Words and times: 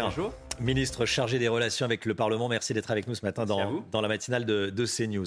Bonjour. 0.00 0.32
Ministre 0.60 1.04
chargé 1.04 1.38
des 1.38 1.48
relations 1.48 1.84
avec 1.84 2.04
le 2.04 2.14
Parlement, 2.14 2.48
merci 2.48 2.74
d'être 2.74 2.90
avec 2.90 3.06
nous 3.08 3.14
ce 3.14 3.24
matin 3.24 3.44
dans, 3.44 3.84
dans, 3.90 4.00
la 4.00 4.08
matinale 4.08 4.44
de, 4.44 4.70
de, 4.70 4.86
CNews. 4.86 5.26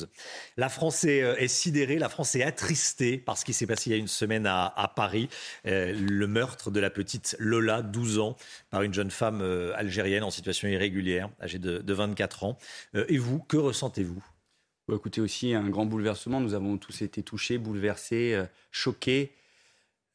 La 0.55 0.69
France 0.69 1.03
est, 1.03 1.21
euh, 1.21 1.35
est, 1.37 1.47
sidérée, 1.47 1.97
la 1.97 2.09
France 2.09 2.35
est 2.35 2.43
attristée 2.43 3.17
par 3.17 3.37
ce 3.37 3.43
qui 3.43 3.53
s'est 3.53 3.67
passé 3.67 3.89
il 3.89 3.93
y 3.93 3.95
a 3.95 3.99
une 3.99 4.07
semaine 4.07 4.45
à, 4.45 4.65
à 4.75 4.87
Paris, 4.87 5.29
euh, 5.65 5.93
le 5.93 6.27
meurtre 6.27 6.71
de 6.71 6.79
la 6.79 6.89
petite 6.89 7.35
Lola, 7.39 7.81
12 7.81 8.19
ans, 8.19 8.37
par 8.69 8.83
une 8.83 8.93
jeune 8.93 9.11
femme 9.11 9.41
euh, 9.41 9.73
algérienne 9.75 10.23
en 10.23 10.31
situation 10.31 10.67
irrégulière, 10.67 11.29
âgée 11.41 11.59
de, 11.59 11.79
de 11.79 11.93
24 11.93 12.43
ans. 12.45 12.57
Euh, 12.95 13.05
et 13.09 13.17
vous, 13.17 13.39
que 13.39 13.57
ressentez-vous? 13.57 14.23
Écoutez, 14.91 15.19
aussi 15.19 15.53
un 15.53 15.69
grand 15.69 15.85
bouleversement. 15.85 16.39
Nous 16.39 16.53
avons 16.53 16.77
tous 16.77 17.01
été 17.01 17.21
touchés, 17.21 17.57
bouleversés, 17.57 18.41
choqués, 18.71 19.33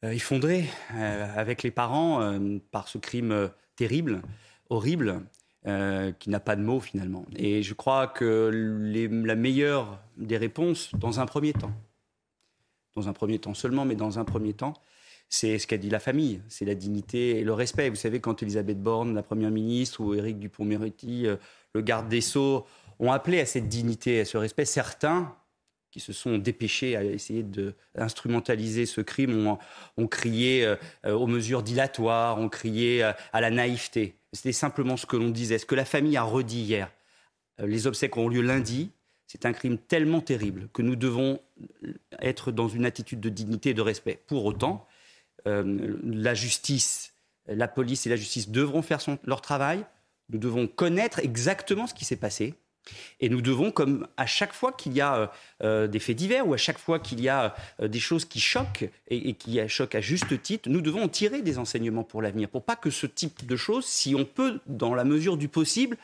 euh, 0.03 0.11
effondrés 0.11 0.65
avec 0.89 1.63
les 1.63 1.71
parents 1.71 2.37
par 2.71 2.87
ce 2.87 2.97
crime 2.97 3.51
terrible 3.75 4.21
horrible 4.69 5.21
euh, 5.65 6.11
qui 6.11 6.29
n'a 6.29 6.39
pas 6.39 6.55
de 6.55 6.61
mots 6.61 6.79
finalement. 6.79 7.25
Et 7.35 7.63
je 7.63 7.73
crois 7.73 8.07
que 8.07 8.51
la 8.53 9.35
meilleure 9.35 9.99
des 10.17 10.37
réponses, 10.37 10.91
dans 10.95 11.19
un 11.19 11.25
premier 11.25 11.53
temps, 11.53 11.71
dans 12.95 13.07
un 13.07 13.13
premier 13.13 13.39
temps 13.39 13.53
seulement, 13.53 13.85
mais 13.85 13.95
dans 13.95 14.19
un 14.19 14.25
premier 14.25 14.53
temps, 14.53 14.73
c'est 15.29 15.57
ce 15.57 15.65
qu'a 15.65 15.77
dit 15.77 15.89
la 15.89 15.99
famille, 15.99 16.41
c'est 16.47 16.65
la 16.65 16.75
dignité 16.75 17.39
et 17.39 17.43
le 17.43 17.53
respect. 17.53 17.89
Vous 17.89 17.95
savez, 17.95 18.19
quand 18.19 18.43
Elisabeth 18.43 18.81
Borne, 18.81 19.15
la 19.15 19.23
Première 19.23 19.51
ministre, 19.51 20.01
ou 20.01 20.13
Éric 20.13 20.37
Dupont-Moretti, 20.37 21.27
euh, 21.27 21.37
le 21.73 21.81
garde 21.81 22.07
des 22.09 22.21
Sceaux, 22.21 22.65
ont 22.99 23.11
appelé 23.11 23.39
à 23.39 23.45
cette 23.45 23.67
dignité, 23.67 24.19
à 24.19 24.25
ce 24.25 24.37
respect, 24.37 24.65
certains 24.65 25.35
qui 25.93 25.99
se 25.99 26.11
sont 26.11 26.39
dépêchés 26.39 26.95
à 26.95 27.03
essayer 27.03 27.43
d'instrumentaliser 27.43 28.87
ce 28.87 28.99
crime 28.99 29.55
ont, 29.95 30.07
crié 30.07 30.65
euh, 30.65 30.75
aux 31.05 31.27
mesures 31.27 31.61
dilatoires, 31.61 32.39
ont 32.39 32.49
crié 32.49 33.03
à 33.03 33.41
la 33.41 33.51
naïveté. 33.51 34.15
C'était 34.31 34.53
simplement 34.53 34.97
ce 34.97 35.05
que 35.05 35.15
l'on 35.15 35.29
disait, 35.29 35.59
ce 35.59 35.67
que 35.67 35.75
la 35.75 35.85
famille 35.85 36.17
a 36.17 36.23
redit 36.23 36.63
hier. 36.63 36.91
Euh, 37.61 37.67
les 37.67 37.85
obsèques 37.85 38.17
ont 38.17 38.27
lieu 38.27 38.41
lundi. 38.41 38.89
C'est 39.27 39.45
un 39.45 39.53
crime 39.53 39.77
tellement 39.77 40.19
terrible 40.19 40.67
que 40.73 40.81
nous 40.81 40.95
devons 40.95 41.39
être 42.21 42.51
dans 42.51 42.67
une 42.67 42.85
attitude 42.85 43.19
de 43.19 43.29
dignité 43.29 43.69
et 43.69 43.73
de 43.75 43.81
respect. 43.81 44.19
Pour 44.25 44.45
autant, 44.45 44.87
euh, 45.47 45.95
la 46.03 46.33
justice, 46.33 47.13
la 47.45 47.67
police 47.67 48.07
et 48.07 48.09
la 48.09 48.15
justice 48.15 48.49
devront 48.49 48.81
faire 48.81 48.99
leur 49.25 49.41
travail. 49.41 49.85
Nous 50.29 50.39
devons 50.39 50.65
connaître 50.65 51.19
exactement 51.19 51.85
ce 51.85 51.93
qui 51.93 52.05
s'est 52.05 52.15
passé. 52.15 52.55
Et 53.19 53.29
nous 53.29 53.41
devons, 53.41 53.71
comme 53.71 54.07
à 54.17 54.25
chaque 54.25 54.53
fois 54.53 54.71
qu'il 54.71 54.93
y 54.93 55.01
a 55.01 55.15
euh, 55.15 55.27
euh, 55.63 55.87
des 55.87 55.99
faits 55.99 56.15
divers 56.15 56.47
ou 56.47 56.53
à 56.53 56.57
chaque 56.57 56.77
fois 56.77 56.99
qu'il 56.99 57.21
y 57.21 57.29
a 57.29 57.55
euh, 57.81 57.87
des 57.87 57.99
choses 57.99 58.25
qui 58.25 58.39
choquent 58.39 58.89
et, 59.07 59.33
qui 59.33 59.59
choquent 59.67 59.95
à 59.95 60.01
juste 60.01 60.41
titre, 60.41 60.69
nous 60.69 60.81
devons 60.81 61.03
en 61.03 61.07
tirer 61.07 61.41
des 61.41 61.57
enseignements 61.57 62.03
pour 62.03 62.21
l'avenir, 62.21 62.49
pour 62.49 62.63
pas 62.63 62.75
que 62.75 62.89
ce 62.89 63.07
type 63.07 63.45
de 63.45 63.55
choses, 63.55 63.85
si 63.85 64.15
on 64.15 64.25
peut, 64.25 64.59
dans 64.67 64.95
la 64.95 65.03
mesure 65.03 65.37
du 65.37 65.47
possible, 65.47 65.97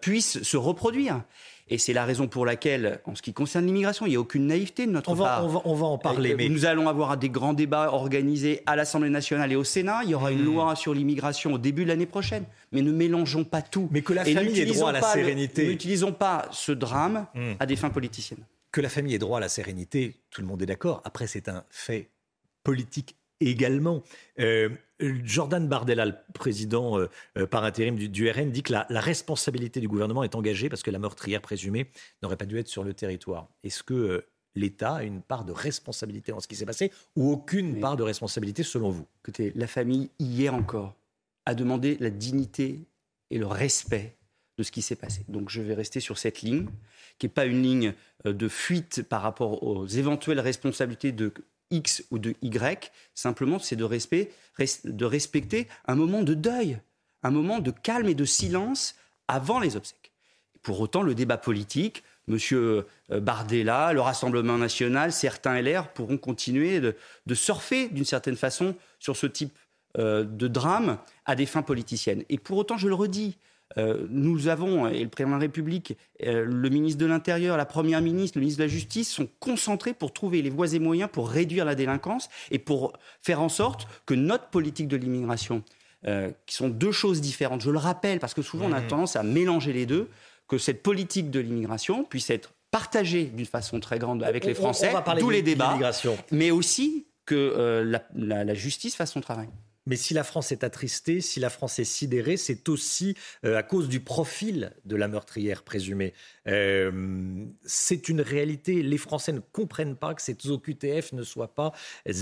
puisse 0.00 0.42
se 0.42 0.56
reproduire. 0.56 1.22
Et 1.68 1.78
c'est 1.78 1.92
la 1.92 2.04
raison 2.04 2.28
pour 2.28 2.44
laquelle, 2.44 3.00
en 3.06 3.14
ce 3.14 3.22
qui 3.22 3.32
concerne 3.32 3.66
l'immigration, 3.66 4.06
il 4.06 4.10
n'y 4.10 4.16
a 4.16 4.20
aucune 4.20 4.46
naïveté 4.46 4.86
de 4.86 4.92
notre 4.92 5.10
on 5.10 5.14
va, 5.14 5.24
part. 5.24 5.44
On 5.44 5.48
va, 5.48 5.60
on 5.64 5.74
va 5.74 5.86
en 5.86 5.98
parler. 5.98 6.34
Mais... 6.34 6.48
Nous 6.48 6.66
allons 6.66 6.88
avoir 6.88 7.16
des 7.16 7.30
grands 7.30 7.54
débats 7.54 7.92
organisés 7.92 8.62
à 8.66 8.76
l'Assemblée 8.76 9.10
nationale 9.10 9.52
et 9.52 9.56
au 9.56 9.64
Sénat. 9.64 10.00
Il 10.04 10.10
y 10.10 10.14
aura 10.14 10.32
une 10.32 10.42
hmm. 10.42 10.46
loi 10.46 10.76
sur 10.76 10.92
l'immigration 10.92 11.54
au 11.54 11.58
début 11.58 11.84
de 11.84 11.88
l'année 11.88 12.06
prochaine. 12.06 12.44
Mais 12.72 12.82
ne 12.82 12.92
mélangeons 12.92 13.44
pas 13.44 13.62
tout. 13.62 13.88
Mais 13.90 14.02
que 14.02 14.12
la 14.12 14.24
famille 14.24 14.60
ait 14.60 14.66
droit 14.66 14.90
à 14.90 14.92
la 14.92 15.02
sérénité. 15.02 15.66
N'utilisons 15.66 16.12
pas 16.12 16.48
ce 16.50 16.72
drame 16.72 17.26
hmm. 17.34 17.52
à 17.60 17.66
des 17.66 17.76
fins 17.76 17.90
politiciennes. 17.90 18.44
Que 18.70 18.80
la 18.80 18.88
famille 18.88 19.14
ait 19.14 19.18
droit 19.18 19.38
à 19.38 19.40
la 19.40 19.48
sérénité, 19.48 20.16
tout 20.30 20.40
le 20.40 20.46
monde 20.46 20.62
est 20.62 20.66
d'accord. 20.66 21.02
Après, 21.04 21.26
c'est 21.26 21.48
un 21.48 21.64
fait 21.70 22.10
politique 22.64 23.16
également. 23.48 24.02
Euh, 24.38 24.70
Jordan 25.24 25.66
Bardella, 25.68 26.06
le 26.06 26.14
président 26.32 26.98
euh, 26.98 27.08
euh, 27.36 27.46
par 27.46 27.64
intérim 27.64 27.96
du, 27.96 28.30
RN, 28.30 28.50
dit 28.50 28.62
que 28.62 28.72
la, 28.72 28.86
responsabilité 29.00 29.80
du 29.80 29.88
gouvernement 29.88 30.22
est 30.22 30.34
engagée 30.34 30.68
parce 30.68 30.82
que 30.82 30.90
la 30.90 30.98
meurtrière 30.98 31.40
présumée 31.40 31.90
n'aurait 32.22 32.36
pas 32.36 32.46
dû 32.46 32.58
être 32.58 32.68
sur 32.68 32.84
le 32.84 32.94
territoire. 32.94 33.48
Est-ce 33.64 33.82
que 33.82 34.24
l'État 34.54 34.96
a 34.96 35.02
une 35.02 35.22
part 35.22 35.44
de 35.44 35.52
responsabilité 35.52 36.30
dans 36.32 36.40
ce 36.40 36.46
qui 36.46 36.56
s'est 36.56 36.66
passé 36.66 36.92
ou 37.16 37.32
aucune 37.32 37.80
part 37.80 37.96
de 37.96 38.02
responsabilité 38.02 38.62
selon 38.62 38.90
vous? 38.90 39.06
Écoutez, 39.22 39.52
la 39.56 39.66
famille, 39.66 40.10
hier 40.18 40.54
encore, 40.54 40.94
a 41.46 41.54
demandé 41.54 41.96
la 41.98 42.10
dignité 42.10 42.80
et 43.30 43.38
le 43.38 43.46
respect 43.46 44.16
de 44.58 44.62
ce 44.62 44.70
qui 44.70 44.82
s'est 44.82 44.96
passé. 44.96 45.24
Donc 45.28 45.48
je 45.48 45.62
vais 45.62 45.74
rester 45.74 45.98
sur 45.98 46.18
cette 46.18 46.42
ligne, 46.42 46.66
qui 47.18 47.26
n'est 47.26 47.32
pas 47.32 47.46
une 47.46 47.62
ligne 47.62 47.94
de 48.24 48.48
fuite 48.48 49.02
par 49.02 49.22
rapport 49.22 49.62
aux 49.62 49.86
éventuelles 49.86 50.40
responsabilités 50.40 51.10
de 51.10 51.32
X 51.72 52.04
ou 52.10 52.18
de 52.18 52.34
Y, 52.42 52.92
simplement 53.14 53.58
c'est 53.58 53.76
de, 53.76 53.88
de 54.84 55.04
respecter 55.04 55.66
un 55.86 55.96
moment 55.96 56.22
de 56.22 56.34
deuil, 56.34 56.78
un 57.22 57.30
moment 57.30 57.58
de 57.58 57.70
calme 57.70 58.08
et 58.08 58.14
de 58.14 58.24
silence 58.24 58.94
avant 59.26 59.58
les 59.58 59.76
obsèques. 59.76 60.12
Pour 60.62 60.80
autant, 60.80 61.02
le 61.02 61.14
débat 61.14 61.38
politique, 61.38 62.04
M. 62.28 62.38
Euh, 62.52 62.84
Bardella, 63.10 63.92
le 63.92 64.00
Rassemblement 64.00 64.58
national, 64.58 65.12
certains 65.12 65.60
LR 65.60 65.88
pourront 65.88 66.18
continuer 66.18 66.80
de, 66.80 66.94
surfer 67.34 67.88
d'une 67.88 68.04
certaine 68.04 68.36
façon 68.36 68.76
sur 69.00 69.16
ce 69.16 69.26
type 69.26 69.56
euh, 69.98 70.24
de 70.24 70.46
drame 70.46 70.98
à 71.24 71.34
des 71.34 71.46
fins 71.46 71.62
politiciennes. 71.62 72.24
Et 72.28 72.38
pour 72.38 72.58
autant, 72.58 72.76
je 72.76 72.88
le 72.88 72.94
redis, 72.94 73.36
euh, 73.78 74.06
nous 74.10 74.48
avons, 74.48 74.86
et 74.88 75.02
le 75.02 75.08
président 75.08 75.30
de 75.30 75.40
la 75.40 75.46
République, 75.46 75.96
euh, 76.24 76.44
le 76.44 76.68
ministre 76.68 77.00
de 77.00 77.06
l'Intérieur, 77.06 77.56
la 77.56 77.64
Première 77.64 78.00
ministre, 78.00 78.38
le 78.38 78.40
ministre 78.40 78.58
de 78.58 78.64
la 78.64 78.68
Justice 78.68 79.10
sont 79.10 79.28
concentrés 79.40 79.94
pour 79.94 80.12
trouver 80.12 80.42
les 80.42 80.50
voies 80.50 80.72
et 80.74 80.78
moyens 80.78 81.08
pour 81.12 81.28
réduire 81.28 81.64
la 81.64 81.74
délinquance 81.74 82.28
et 82.50 82.58
pour 82.58 82.92
faire 83.20 83.40
en 83.40 83.48
sorte 83.48 83.86
que 84.06 84.14
notre 84.14 84.48
politique 84.48 84.88
de 84.88 84.96
l'immigration, 84.96 85.62
euh, 86.06 86.30
qui 86.46 86.54
sont 86.54 86.68
deux 86.68 86.92
choses 86.92 87.20
différentes, 87.20 87.60
je 87.60 87.70
le 87.70 87.78
rappelle, 87.78 88.18
parce 88.18 88.34
que 88.34 88.42
souvent 88.42 88.66
on 88.66 88.72
a 88.72 88.80
mmh. 88.80 88.88
tendance 88.88 89.16
à 89.16 89.22
mélanger 89.22 89.72
les 89.72 89.86
deux, 89.86 90.08
que 90.48 90.58
cette 90.58 90.82
politique 90.82 91.30
de 91.30 91.40
l'immigration 91.40 92.04
puisse 92.04 92.28
être 92.28 92.52
partagée 92.70 93.24
d'une 93.24 93.46
façon 93.46 93.80
très 93.80 93.98
grande 93.98 94.22
avec 94.22 94.44
les 94.44 94.54
Français, 94.54 94.92
tous 95.18 95.30
les 95.30 95.42
débats, 95.42 95.78
mais 96.30 96.50
aussi 96.50 97.06
que 97.24 97.90
la 98.14 98.54
justice 98.54 98.96
fasse 98.96 99.12
son 99.12 99.20
travail. 99.20 99.48
Mais 99.86 99.96
si 99.96 100.14
la 100.14 100.24
France 100.24 100.52
est 100.52 100.64
attristée, 100.64 101.20
si 101.20 101.40
la 101.40 101.50
France 101.50 101.78
est 101.78 101.84
sidérée, 101.84 102.36
c'est 102.36 102.68
aussi 102.68 103.16
euh, 103.44 103.56
à 103.56 103.62
cause 103.62 103.88
du 103.88 104.00
profil 104.00 104.72
de 104.84 104.96
la 104.96 105.08
meurtrière 105.08 105.62
présumée. 105.62 106.12
Euh, 106.46 107.44
c'est 107.64 108.08
une 108.08 108.20
réalité. 108.20 108.82
Les 108.82 108.98
Français 108.98 109.32
ne 109.32 109.40
comprennent 109.40 109.96
pas 109.96 110.14
que 110.14 110.22
ces 110.22 110.36
OQTF 110.48 111.12
ne 111.12 111.22
soient 111.22 111.54
pas 111.54 111.72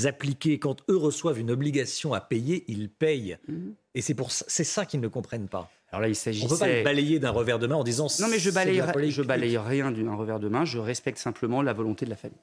appliqués. 0.04 0.59
Quand 0.59 0.82
eux 0.88 0.97
reçoivent 0.97 1.38
une 1.38 1.50
obligation 1.50 2.15
à 2.15 2.20
payer, 2.20 2.65
ils 2.69 2.88
payent. 2.88 3.37
Mhm. 3.49 3.75
Et 3.94 4.03
c'est 4.03 4.15
pour 4.15 4.31
c'est 4.32 4.65
ça 4.65 4.87
qu'ils 4.87 5.00
ne 5.00 5.09
comprennent 5.09 5.49
pas. 5.49 5.70
Alors 5.91 6.03
là, 6.03 6.09
il 6.09 6.15
s'agissait... 6.15 6.47
On 6.47 6.49
ne 6.49 6.54
peut 6.54 6.60
pas 6.60 6.69
le 6.69 6.84
balayer 6.84 7.19
d'un 7.19 7.31
revers 7.31 7.59
de 7.59 7.66
main 7.66 7.75
en 7.75 7.84
disant. 7.84 8.06
Non, 8.20 8.28
mais 8.28 8.38
je 8.38 8.50
balaye, 8.50 9.10
je 9.10 9.22
balaye 9.22 9.59
rien 9.59 9.91
d'un 9.91 10.15
revers 10.15 10.38
de 10.38 10.49
main. 10.49 10.65
Je 10.65 10.78
respecte 10.78 11.19
simplement 11.19 11.62
la 11.62 11.72
volonté 11.72 12.04
de 12.04 12.10
la 12.10 12.16
famille. 12.16 12.38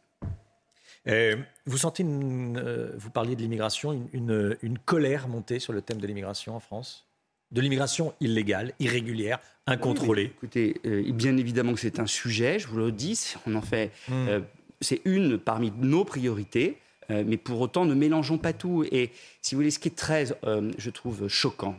Euh, 1.08 1.36
vous 1.66 1.78
sentez, 1.78 2.04
euh, 2.06 2.92
vous 2.98 3.10
parliez 3.10 3.36
de 3.36 3.42
l'immigration, 3.42 4.08
une, 4.14 4.78
colère 4.86 5.28
monter 5.28 5.60
sur 5.60 5.74
le 5.74 5.82
thème 5.82 6.00
de 6.00 6.08
l'immigration 6.08 6.56
en 6.56 6.60
France? 6.60 7.06
De 7.52 7.62
l'immigration 7.62 8.14
illégale, 8.20 8.74
irrégulière, 8.80 9.40
incontrôlée? 9.68 10.34
Écoutez, 10.36 10.82
euh, 10.86 11.12
bien 11.14 11.38
évidemment 11.38 11.74
que 11.74 11.80
c'est 11.80 12.00
un 12.00 12.08
sujet, 12.08 12.60
je 12.60 12.68
vous 12.68 12.78
le 12.78 12.92
dis, 12.92 13.36
on 13.46 13.56
en 13.56 13.62
fait. 13.62 13.92
Hmm. 14.10 14.42
c'est 14.82 15.02
une 15.06 15.38
parmi 15.38 15.72
nos 15.72 16.04
priorités, 16.04 16.78
mais 17.10 17.38
pour 17.38 17.62
autant, 17.62 17.86
ne 17.86 17.94
mélangeons 17.94 18.38
pas 18.38 18.52
tout. 18.52 18.84
Et 18.92 19.12
si 19.42 19.56
vous 19.56 19.60
voulez, 19.60 19.72
ce 19.72 19.80
qui 19.80 19.88
est 19.88 19.96
très, 19.96 20.26
je 20.26 20.90
trouve, 20.90 21.30
choquant, 21.30 21.78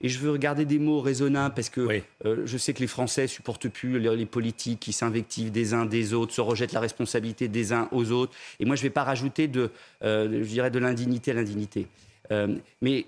et 0.00 0.08
je 0.08 0.18
veux 0.18 0.30
regarder 0.30 0.64
des 0.64 0.78
mots 0.78 1.00
raisonnables 1.00 1.54
parce 1.54 1.68
que 1.68 2.02
euh, 2.24 2.42
je 2.46 2.58
sais 2.58 2.72
que 2.72 2.80
les 2.80 2.86
Français 2.86 3.26
supportent 3.26 3.68
plus 3.68 3.98
les, 3.98 4.26
politiques 4.26 4.80
qui 4.80 4.92
s'invectivent 4.92 5.52
des 5.52 5.74
uns 5.74 5.84
des 5.84 6.14
autres, 6.14 6.32
se 6.32 6.40
rejettent 6.40 6.72
la 6.72 6.80
responsabilité 6.80 7.48
des 7.48 7.72
uns 7.72 7.88
aux 7.92 8.10
autres. 8.10 8.32
Et 8.60 8.64
moi, 8.64 8.76
je 8.76 8.80
ne 8.80 8.84
vais 8.84 8.90
pas 8.90 9.04
rajouter 9.04 9.46
de, 9.46 9.70
euh, 10.02 10.42
je 10.42 10.48
dirais, 10.48 10.70
de 10.70 10.78
l'indignité 10.78 11.32
à 11.32 11.34
l'indignité. 11.34 11.86
Euh, 12.32 12.56
mais 12.80 13.06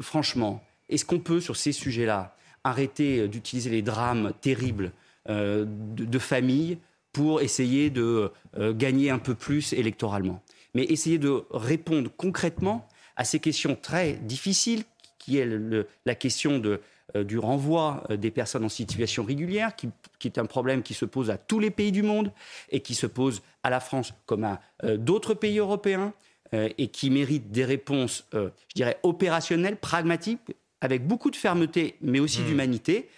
franchement, 0.00 0.64
est-ce 0.88 1.04
qu'on 1.04 1.18
peut, 1.18 1.40
sur 1.40 1.56
ces 1.56 1.72
sujets-là, 1.72 2.34
arrêter 2.64 3.28
d'utiliser 3.28 3.70
les 3.70 3.82
drames 3.82 4.32
terribles 4.40 4.92
de, 5.28 5.66
de 5.66 6.18
familles 6.18 6.78
pour 7.12 7.40
essayer 7.40 7.90
de 7.90 8.30
gagner 8.58 9.10
un 9.10 9.18
peu 9.18 9.34
plus 9.34 9.72
électoralement? 9.72 10.42
Mais 10.74 10.84
essayer 10.84 11.18
de 11.18 11.42
répondre 11.50 12.10
concrètement 12.16 12.86
à 13.16 13.24
ces 13.24 13.38
questions 13.38 13.76
très 13.80 14.14
difficiles, 14.14 14.84
qui 15.20 15.38
est 15.38 15.46
la 16.06 16.14
question 16.16 16.58
de, 16.58 16.80
euh, 17.14 17.24
du 17.24 17.38
renvoi 17.38 18.02
euh, 18.10 18.16
des 18.16 18.30
personnes 18.30 18.64
en 18.64 18.68
situation 18.68 19.22
régulière, 19.22 19.76
qui, 19.76 19.88
est 20.24 20.38
un 20.38 20.46
problème 20.46 20.82
qui 20.82 20.94
se 20.94 21.04
pose 21.04 21.30
à 21.30 21.38
tous 21.38 21.60
les 21.60 21.70
pays 21.70 21.92
du 21.92 22.02
monde 22.02 22.32
et 22.70 22.80
qui 22.80 22.94
se 22.94 23.06
pose 23.06 23.42
à 23.62 23.70
la 23.70 23.78
France 23.78 24.12
comme 24.26 24.44
à 24.44 24.60
euh, 24.84 24.96
d'autres 24.96 25.34
pays 25.34 25.58
européens 25.58 26.12
et 26.52 26.88
qui 26.88 27.10
mérite 27.10 27.52
des 27.52 27.64
réponses, 27.64 28.26
je 28.32 28.74
dirais, 28.74 28.98
opérationnelles, 29.04 29.76
pragmatiques, 29.76 30.40
avec 30.80 31.06
beaucoup 31.06 31.30
de 31.30 31.36
fermeté, 31.36 31.94
mais 32.00 32.18
aussi 32.18 32.40
mmh. 32.40 32.44
d'humanité, 32.46 33.08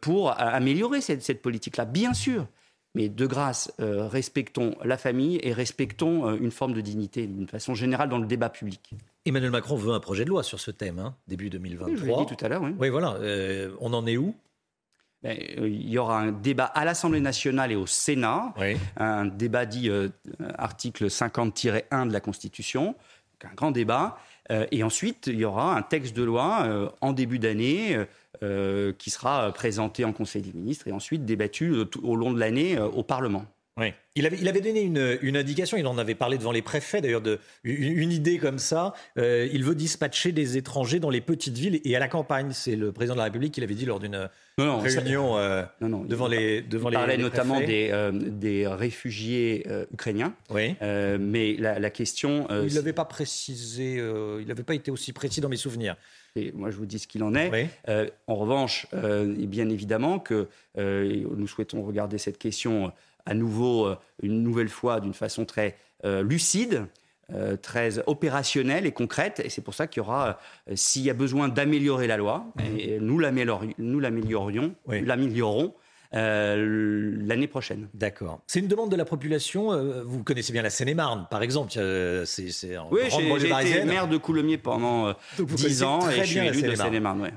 pour 0.00 0.38
améliorer 0.38 1.00
cette, 1.00 1.24
cette 1.24 1.42
politique-là. 1.42 1.84
Bien 1.84 2.14
sûr, 2.14 2.46
mais 2.94 3.08
de 3.08 3.26
grâce, 3.26 3.72
respectons 3.78 4.76
la 4.84 4.96
famille 4.96 5.40
et 5.42 5.52
respectons 5.52 6.34
une 6.36 6.50
forme 6.50 6.72
de 6.72 6.80
dignité 6.80 7.26
d'une 7.26 7.48
façon 7.48 7.74
générale 7.74 8.08
dans 8.08 8.18
le 8.18 8.26
débat 8.26 8.50
public. 8.50 8.94
Emmanuel 9.26 9.50
Macron 9.50 9.76
veut 9.76 9.92
un 9.92 10.00
projet 10.00 10.24
de 10.24 10.28
loi 10.28 10.42
sur 10.42 10.60
ce 10.60 10.70
thème, 10.70 10.98
hein, 10.98 11.14
début 11.28 11.48
2023. 11.48 11.96
je 11.96 12.04
l'ai 12.04 12.16
dit 12.16 12.36
tout 12.36 12.44
à 12.44 12.48
l'heure, 12.48 12.62
oui. 12.62 12.74
Oui, 12.78 12.90
voilà. 12.90 13.14
Euh, 13.14 13.74
on 13.80 13.92
en 13.94 14.06
est 14.06 14.18
où? 14.18 14.34
Ben, 15.22 15.38
euh, 15.58 15.66
il 15.66 15.88
y 15.88 15.96
aura 15.96 16.20
un 16.20 16.32
débat 16.32 16.66
à 16.66 16.84
l'Assemblée 16.84 17.20
nationale 17.20 17.72
et 17.72 17.76
au 17.76 17.86
Sénat, 17.86 18.52
un 18.98 19.24
débat 19.24 19.64
dit 19.64 19.88
euh, 19.88 20.10
article 20.58 21.06
50-1 21.06 22.08
de 22.08 22.12
la 22.12 22.20
Constitution, 22.20 22.94
un 23.42 23.54
grand 23.54 23.70
débat. 23.70 24.18
Et 24.50 24.82
ensuite, 24.82 25.26
il 25.26 25.36
y 25.36 25.44
aura 25.44 25.76
un 25.76 25.82
texte 25.82 26.14
de 26.14 26.22
loi 26.22 26.92
en 27.00 27.12
début 27.12 27.38
d'année 27.38 27.98
qui 28.40 29.10
sera 29.10 29.52
présenté 29.52 30.04
en 30.04 30.12
Conseil 30.12 30.42
des 30.42 30.52
ministres 30.52 30.86
et 30.88 30.92
ensuite 30.92 31.24
débattu 31.24 31.74
au 32.02 32.16
long 32.16 32.32
de 32.32 32.38
l'année 32.38 32.78
au 32.78 33.02
Parlement. 33.02 33.46
Oui. 33.76 33.92
Il 34.16 34.26
avait, 34.26 34.38
il 34.40 34.48
avait 34.48 34.60
donné 34.60 34.82
une, 34.82 35.18
une, 35.22 35.36
indication, 35.36 35.76
il 35.76 35.86
en 35.88 35.98
avait 35.98 36.14
parlé 36.14 36.38
devant 36.38 36.52
les 36.52 36.62
préfets 36.62 37.00
d'ailleurs, 37.00 37.20
de, 37.20 37.40
une, 37.64 38.12
idée 38.12 38.38
comme 38.38 38.60
ça. 38.60 38.94
Euh, 39.18 39.48
il 39.52 39.64
veut 39.64 39.74
dispatcher 39.74 40.30
des 40.30 40.56
étrangers 40.56 41.00
dans 41.00 41.10
les 41.10 41.20
petites 41.20 41.58
villes 41.58 41.80
et 41.84 41.96
à 41.96 41.98
la 41.98 42.06
campagne. 42.06 42.50
C'est 42.52 42.76
le 42.76 42.92
président 42.92 43.14
de 43.14 43.18
la 43.18 43.24
République 43.24 43.52
qui 43.52 43.60
l'avait 43.60 43.74
dit 43.74 43.86
lors 43.86 43.98
d'une 43.98 44.28
réunion 44.56 45.36
euh, 45.36 45.64
devant 45.80 46.28
les 46.28 46.62
devant 46.62 46.90
il 46.90 46.94
parlait 46.94 47.16
notamment 47.16 47.58
des, 47.58 47.88
euh, 47.90 48.12
des 48.12 48.68
réfugiés 48.68 49.66
ukrainiens. 49.92 50.32
Oui. 50.50 50.76
mais 50.80 51.56
la, 51.58 51.80
la 51.80 51.90
question. 51.90 52.46
il 52.64 52.74
n'avait 52.74 52.92
pas 52.92 53.06
précisé, 53.06 53.96
il 54.40 54.46
n'avait 54.46 54.62
pas 54.62 54.76
été 54.76 54.92
aussi 54.92 55.12
précis 55.12 55.40
dans 55.40 55.48
mes 55.48 55.56
souvenirs. 55.56 55.96
Et 56.36 56.52
moi, 56.52 56.70
je 56.70 56.76
vous 56.76 56.86
dis 56.86 57.00
ce 57.00 57.08
qu'il 57.08 57.24
en 57.24 57.34
est. 57.34 57.68
en 58.28 58.36
revanche, 58.36 58.86
bien 58.92 59.68
évidemment 59.68 60.20
que 60.20 60.46
nous 60.76 61.48
souhaitons 61.48 61.82
regarder 61.82 62.18
cette 62.18 62.38
question 62.38 62.92
à 63.26 63.34
nouveau, 63.34 63.86
euh, 63.86 63.96
une 64.22 64.42
nouvelle 64.42 64.68
fois, 64.68 65.00
d'une 65.00 65.14
façon 65.14 65.44
très 65.44 65.76
euh, 66.04 66.22
lucide. 66.22 66.86
Euh, 67.32 67.56
très 67.56 68.06
opérationnelle 68.06 68.84
et 68.84 68.92
concrète. 68.92 69.40
Et 69.42 69.48
c'est 69.48 69.62
pour 69.62 69.72
ça 69.72 69.86
qu'il 69.86 70.02
y 70.02 70.04
aura, 70.04 70.38
s'il 70.74 71.00
y 71.00 71.08
a 71.08 71.14
besoin 71.14 71.48
d'améliorer 71.48 72.06
la 72.06 72.18
loi, 72.18 72.44
et 72.78 73.00
nous 73.00 73.18
l'améliorerions, 73.18 74.74
l'améliorons, 74.86 75.74
euh, 76.14 77.12
l'année 77.26 77.46
prochaine. 77.46 77.88
D'accord. 77.94 78.40
C'est 78.46 78.60
une 78.60 78.68
demande 78.68 78.90
de 78.90 78.96
la 78.96 79.04
population. 79.04 79.72
Euh, 79.72 80.02
vous 80.04 80.22
connaissez 80.22 80.52
bien 80.52 80.62
la 80.62 80.70
Seine-et-Marne, 80.70 81.26
par 81.30 81.42
exemple. 81.42 81.72
C'est 81.72 82.76
en 82.76 82.88
oui, 82.90 83.00
j'ai 83.10 83.48
été 83.48 83.84
maire 83.84 84.08
de 84.08 84.16
Coulommiers 84.16 84.58
pendant 84.58 85.14
10 85.38 85.82
euh, 85.82 85.86
ans 85.86 86.08
et 86.08 86.20
je 86.20 86.24
suis 86.24 86.38
élu 86.38 86.62
de 86.62 86.74
Seine-et-Marne. 86.74 87.30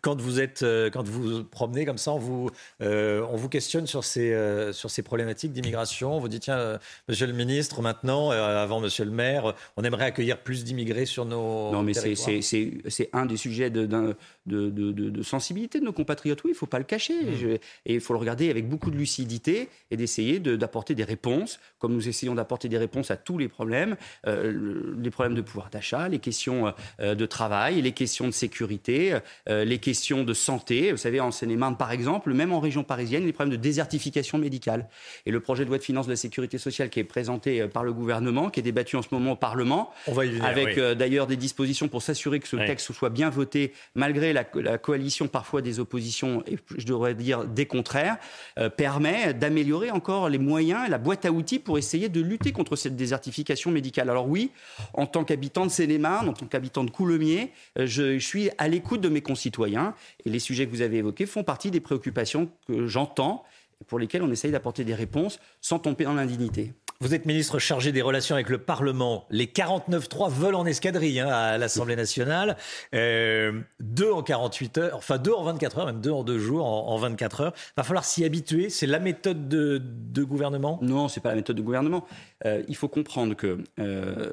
quand 0.00 0.20
vous 0.20 0.40
êtes, 0.40 0.64
quand 0.92 1.06
vous 1.06 1.44
promenez 1.44 1.84
comme 1.84 1.98
ça, 1.98 2.12
on 2.12 2.18
vous, 2.18 2.50
on 2.80 3.36
vous 3.36 3.48
questionne 3.48 3.86
sur 3.86 4.04
ces, 4.04 4.36
sur 4.72 4.90
ces 4.90 5.02
problématiques 5.02 5.52
d'immigration. 5.52 6.16
On 6.16 6.20
vous 6.20 6.28
dit 6.28 6.40
tiens, 6.40 6.78
Monsieur 7.08 7.26
le 7.26 7.32
Ministre, 7.32 7.82
maintenant, 7.82 8.30
avant 8.30 8.80
Monsieur 8.80 9.04
le 9.04 9.10
Maire, 9.12 9.54
on 9.76 9.84
aimerait 9.84 10.06
accueillir 10.06 10.38
plus 10.38 10.64
d'immigrés 10.64 11.06
sur 11.06 11.24
nos. 11.24 11.70
Non, 11.72 11.82
mais 11.82 11.92
c'est 11.94 13.10
un 13.12 13.26
des 13.26 13.36
sujets 13.36 13.70
de, 13.70 13.86
de, 13.86 14.16
de, 14.46 14.70
de, 14.70 15.22
sensibilité 15.22 15.78
de 15.78 15.84
nos 15.84 15.92
compatriotes. 15.92 16.42
Oui, 16.44 16.50
il 16.50 16.54
ne 16.54 16.58
faut 16.58 16.66
pas 16.66 16.78
le 16.78 16.84
cacher. 16.84 17.20
Mmh. 17.20 17.58
et 17.86 17.99
il 18.00 18.02
faut 18.02 18.14
le 18.14 18.18
regarder 18.18 18.50
avec 18.50 18.68
beaucoup 18.68 18.90
de 18.90 18.96
lucidité 18.96 19.68
et 19.90 19.96
d'essayer 19.96 20.40
d'apporter 20.40 20.94
des 20.94 21.04
réponses, 21.04 21.60
comme 21.78 21.92
nous 21.92 22.08
essayons 22.08 22.34
d'apporter 22.34 22.68
des 22.68 22.78
réponses 22.78 23.10
à 23.10 23.16
tous 23.16 23.36
les 23.36 23.48
problèmes, 23.48 23.96
euh, 24.26 24.94
les 24.98 25.10
problèmes 25.10 25.34
de 25.34 25.42
pouvoir 25.42 25.70
d'achat, 25.70 26.08
les 26.08 26.18
questions 26.18 26.72
euh, 27.00 27.14
de 27.14 27.26
travail, 27.26 27.82
les 27.82 27.92
questions 27.92 28.26
de 28.26 28.32
sécurité, 28.32 29.18
euh, 29.48 29.64
les 29.64 29.78
questions 29.78 30.24
de 30.24 30.32
santé. 30.32 30.92
Vous 30.92 30.96
savez, 30.96 31.20
en 31.20 31.30
Seine-et-Marne, 31.30 31.76
par 31.76 31.92
exemple, 31.92 32.32
même 32.32 32.52
en 32.52 32.60
région 32.60 32.84
parisienne, 32.84 33.26
les 33.26 33.32
problèmes 33.32 33.52
de 33.52 33.60
désertification 33.60 34.38
médicale. 34.38 34.88
Et 35.26 35.30
le 35.30 35.40
projet 35.40 35.64
de 35.64 35.68
loi 35.68 35.78
de 35.78 35.82
finances 35.82 36.06
de 36.06 36.12
la 36.12 36.16
sécurité 36.16 36.56
sociale 36.56 36.88
qui 36.88 37.00
est 37.00 37.04
présenté 37.04 37.66
par 37.68 37.84
le 37.84 37.92
gouvernement, 37.92 38.48
qui 38.48 38.60
est 38.60 38.62
débattu 38.62 38.96
en 38.96 39.02
ce 39.02 39.08
moment 39.12 39.32
au 39.32 39.36
Parlement, 39.36 39.92
On 40.06 40.12
va 40.12 40.24
y 40.24 40.30
venir, 40.30 40.44
avec 40.44 40.78
d'ailleurs 40.78 41.26
des 41.26 41.36
dispositions 41.36 41.88
pour 41.88 42.02
s'assurer 42.02 42.40
que 42.40 42.48
ce 42.48 42.56
texte 42.56 42.92
soit 42.92 43.10
bien 43.10 43.30
voté, 43.30 43.72
malgré 43.94 44.32
la, 44.32 44.44
la, 44.54 44.78
coalition 44.78 45.28
parfois 45.28 45.62
des 45.62 45.80
oppositions, 45.80 46.42
et 46.46 46.58
je 46.76 46.86
devrais 46.86 47.14
dire 47.14 47.44
des 47.44 47.66
contraires 47.80 48.18
euh, 48.58 48.68
permet 48.68 49.32
d'améliorer 49.32 49.90
encore 49.90 50.28
les 50.28 50.38
moyens 50.38 50.86
et 50.86 50.90
la 50.90 50.98
boîte 50.98 51.24
à 51.24 51.32
outils 51.32 51.58
pour 51.58 51.78
essayer 51.78 52.10
de 52.10 52.20
lutter 52.20 52.52
contre 52.52 52.76
cette 52.76 52.94
désertification 52.94 53.70
médicale. 53.70 54.10
Alors 54.10 54.28
oui, 54.28 54.50
en 54.92 55.06
tant 55.06 55.24
qu'habitant 55.24 55.64
de 55.64 55.70
Seine-et-Marne, 55.70 56.28
en 56.28 56.34
tant 56.34 56.44
qu'habitant 56.44 56.84
de 56.84 56.90
Coulommiers, 56.90 57.52
euh, 57.78 57.86
je, 57.86 58.18
je 58.18 58.26
suis 58.26 58.50
à 58.58 58.68
l'écoute 58.68 59.00
de 59.00 59.08
mes 59.08 59.22
concitoyens 59.22 59.94
et 60.26 60.28
les 60.28 60.40
sujets 60.40 60.66
que 60.66 60.70
vous 60.72 60.82
avez 60.82 60.98
évoqués 60.98 61.24
font 61.24 61.42
partie 61.42 61.70
des 61.70 61.80
préoccupations 61.80 62.50
que 62.66 62.86
j'entends 62.86 63.44
et 63.80 63.84
pour 63.84 63.98
lesquelles 63.98 64.22
on 64.22 64.30
essaye 64.30 64.52
d'apporter 64.52 64.84
des 64.84 64.94
réponses 64.94 65.40
sans 65.62 65.78
tomber 65.78 66.04
dans 66.04 66.12
l'indignité. 66.12 66.74
Vous 67.02 67.14
êtes 67.14 67.24
ministre 67.24 67.58
chargé 67.58 67.92
des 67.92 68.02
relations 68.02 68.34
avec 68.34 68.50
le 68.50 68.58
Parlement. 68.58 69.24
Les 69.30 69.46
49-3 69.46 70.30
veulent 70.30 70.54
en 70.54 70.66
escadrille 70.66 71.18
hein, 71.18 71.28
à 71.28 71.56
l'Assemblée 71.56 71.96
nationale. 71.96 72.58
Euh, 72.94 73.58
deux 73.80 74.12
en 74.12 74.22
48 74.22 74.76
heures, 74.76 74.96
enfin 74.98 75.16
deux 75.16 75.32
en 75.32 75.42
24 75.44 75.78
heures, 75.78 75.86
même 75.86 76.02
deux 76.02 76.10
en 76.10 76.24
deux 76.24 76.38
jours, 76.38 76.66
en, 76.66 76.98
24 76.98 77.40
heures. 77.40 77.52
Va 77.74 77.84
falloir 77.84 78.04
s'y 78.04 78.22
habituer. 78.22 78.68
C'est 78.68 78.86
la 78.86 78.98
méthode 78.98 79.48
de, 79.48 79.80
gouvernement? 80.22 80.78
Non, 80.82 81.08
c'est 81.08 81.22
pas 81.22 81.30
la 81.30 81.36
méthode 81.36 81.56
de 81.56 81.62
gouvernement. 81.62 82.04
Euh, 82.44 82.62
il 82.68 82.76
faut 82.76 82.88
comprendre 82.88 83.34
que 83.34 83.64
euh, 83.78 84.30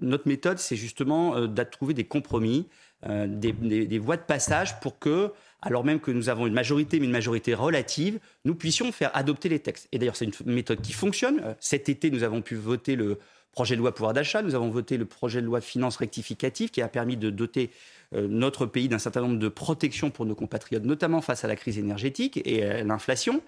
notre 0.00 0.26
méthode, 0.26 0.58
c'est 0.58 0.74
justement 0.74 1.36
euh, 1.36 1.46
de 1.46 1.62
trouver 1.62 1.94
des 1.94 2.04
compromis, 2.04 2.66
des, 3.06 3.52
des 3.52 3.98
voies 4.00 4.16
de 4.16 4.22
passage 4.22 4.80
pour 4.80 4.98
que 4.98 5.30
alors 5.62 5.84
même 5.84 6.00
que 6.00 6.10
nous 6.10 6.28
avons 6.28 6.46
une 6.46 6.52
majorité, 6.54 7.00
mais 7.00 7.06
une 7.06 7.12
majorité 7.12 7.54
relative, 7.54 8.18
nous 8.44 8.54
puissions 8.54 8.92
faire 8.92 9.10
adopter 9.16 9.48
les 9.48 9.58
textes. 9.58 9.88
Et 9.92 9.98
d'ailleurs, 9.98 10.16
c'est 10.16 10.26
une 10.26 10.52
méthode 10.52 10.80
qui 10.80 10.92
fonctionne. 10.92 11.40
Euh, 11.44 11.54
cet 11.60 11.88
été, 11.88 12.10
nous 12.10 12.22
avons 12.22 12.42
pu 12.42 12.54
voter 12.54 12.96
le 12.96 13.18
projet 13.52 13.74
de 13.74 13.80
loi 13.80 13.92
pouvoir 13.92 14.12
d'achat, 14.12 14.42
nous 14.42 14.54
avons 14.54 14.70
voté 14.70 14.96
le 14.96 15.04
projet 15.04 15.40
de 15.40 15.46
loi 15.46 15.60
finances 15.60 15.96
rectificative 15.96 16.70
qui 16.70 16.80
a 16.80 16.88
permis 16.88 17.16
de 17.16 17.30
doter 17.30 17.70
notre 18.12 18.64
pays 18.64 18.88
d'un 18.88 18.98
certain 18.98 19.20
nombre 19.20 19.38
de 19.38 19.48
protections 19.48 20.10
pour 20.10 20.24
nos 20.24 20.34
compatriotes, 20.34 20.84
notamment 20.84 21.20
face 21.20 21.44
à 21.44 21.48
la 21.48 21.56
crise 21.56 21.78
énergétique 21.78 22.40
et 22.44 22.64
à 22.64 22.82
l'inflation. 22.82 23.42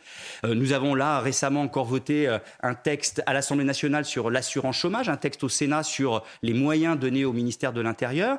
Euh, 0.45 0.55
nous 0.55 0.73
avons 0.73 0.95
là 0.95 1.21
récemment 1.21 1.62
encore 1.62 1.87
voté 1.87 2.29
euh, 2.29 2.38
un 2.62 2.75
texte 2.75 3.23
à 3.26 3.33
l'Assemblée 3.33 3.64
nationale 3.64 4.05
sur 4.05 4.31
l'assurance 4.31 4.76
chômage, 4.76 5.09
un 5.09 5.17
texte 5.17 5.45
au 5.45 5.49
Sénat 5.49 5.83
sur 5.83 6.23
les 6.43 6.52
moyens 6.52 6.99
donnés 6.99 7.25
au 7.25 7.33
ministère 7.33 7.73
de 7.73 7.81
l'Intérieur. 7.81 8.38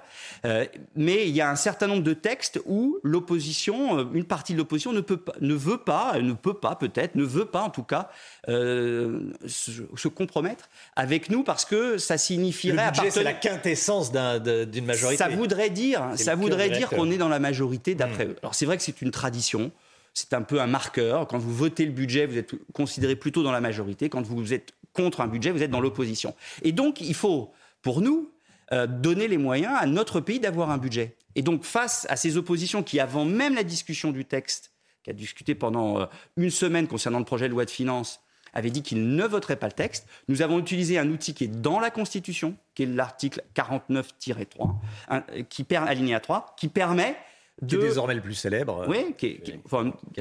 Mais 0.96 1.28
il 1.28 1.36
y 1.36 1.42
a 1.42 1.50
un 1.50 1.56
certain 1.56 1.88
nombre 1.88 2.04
de 2.04 2.14
textes 2.14 2.62
où 2.66 3.00
l'opposition, 3.04 4.12
une 4.14 4.26
partie 4.26 4.54
de 4.54 4.58
l'opposition 4.58 4.94
ne, 4.94 5.02
peut 5.02 5.18
pas, 5.18 5.34
ne 5.42 5.54
veut 5.54 5.78
pas, 5.78 6.20
ne 6.20 6.34
peut 6.34 6.54
pas 6.54 6.76
peut-être, 6.76 7.16
ne 7.16 7.24
veut 7.24 7.46
pas 7.46 7.62
en 7.62 7.70
tout 7.70 7.84
cas 7.84 8.10
se, 8.48 10.08
compromettre 10.08 10.70
avec 10.96 11.30
nous 11.30 11.44
parce 11.44 11.66
que 11.66 11.98
ça 11.98 12.18
signifierait... 12.18 12.86
Le 12.86 12.92
budget, 12.92 13.12
c'est 13.12 13.24
la 13.24 13.34
quintessence 13.34 14.12
d'une 14.12 14.86
majorité. 14.86 15.18
Ça 15.24 15.30
voudrait 15.30 15.70
dire 15.70 16.11
ça 16.16 16.36
voudrait 16.36 16.70
dire 16.70 16.90
qu'on 16.90 17.10
est 17.12 17.18
dans 17.18 17.30
la 17.30 17.40
majorité 17.40 17.96
d'après 17.96 18.26
hmm. 18.26 18.32
eux. 18.32 18.36
Alors 18.42 18.56
c'est 18.56 18.66
vrai 18.66 18.78
que 18.78 18.84
c'est 18.84 19.02
une 19.02 19.12
tradition, 19.12 19.72
c'est 20.14 20.34
un 20.34 20.42
peu 20.42 20.62
un 20.62 20.68
marqueur. 20.68 21.28
Quand 21.28 21.38
vous 21.38 21.54
votez 21.54 21.86
le 21.86 21.92
budget, 21.92 22.26
vous 22.26 22.38
êtes 22.38 22.54
considéré 22.74 23.16
plutôt 23.16 23.44
dans 23.44 23.52
la 23.52 23.62
majorité. 23.62 24.10
Quand 24.10 24.26
vous 24.26 24.54
êtes 24.54 24.74
contre 24.94 25.22
un 25.22 25.28
budget, 25.28 25.52
vous 25.52 25.64
êtes 25.64 25.72
dans 25.72 25.82
l'opposition. 25.82 26.36
Et 26.64 26.72
donc 26.72 27.02
il 27.02 27.16
faut, 27.16 27.52
pour 27.82 28.02
nous, 28.02 28.32
euh, 28.74 28.88
donner 28.88 29.28
les 29.28 29.38
moyens 29.38 29.74
à 29.78 29.86
notre 29.86 30.20
pays 30.20 30.40
d'avoir 30.40 30.70
un 30.70 30.78
budget. 30.78 31.16
Et 31.36 31.42
donc 31.42 31.64
face 31.64 32.06
à 32.10 32.16
ces 32.16 32.38
oppositions 32.38 32.84
qui, 32.84 33.00
avant 33.00 33.26
même 33.26 33.56
la 33.56 33.64
discussion 33.64 34.12
du 34.12 34.26
texte, 34.26 34.72
qui 35.04 35.10
a 35.10 35.14
discuté 35.14 35.56
pendant 35.56 36.02
euh, 36.02 36.06
une 36.38 36.52
semaine 36.52 36.88
concernant 36.88 37.20
le 37.20 37.26
projet 37.26 37.48
de 37.48 37.54
loi 37.54 37.66
de 37.66 37.70
finances, 37.70 38.22
avait 38.54 38.70
dit 38.70 38.84
qu'il 38.84 39.16
ne 39.16 39.26
voterait 39.26 39.56
pas 39.56 39.68
le 39.68 39.74
texte. 39.74 40.08
Nous 40.28 40.42
avons 40.42 40.60
utilisé 40.60 40.98
un 40.98 41.10
outil 41.10 41.34
qui 41.34 41.46
est 41.46 41.62
dans 41.62 41.80
la 41.80 41.92
Constitution, 41.92 42.56
qui 42.76 42.84
est 42.84 42.88
l'article 42.88 43.44
49-3, 43.56 45.46
qui 45.50 45.76
aligné 45.76 46.16
à 46.16 46.20
3, 46.20 46.56
qui 46.58 46.68
permet 46.68 47.16
de... 47.62 47.78
Qui 47.78 47.84
est 47.84 47.88
désormais 47.88 48.16
le 48.16 48.22
plus 48.22 48.34
célèbre. 48.34 48.86
Oui, 48.88 49.16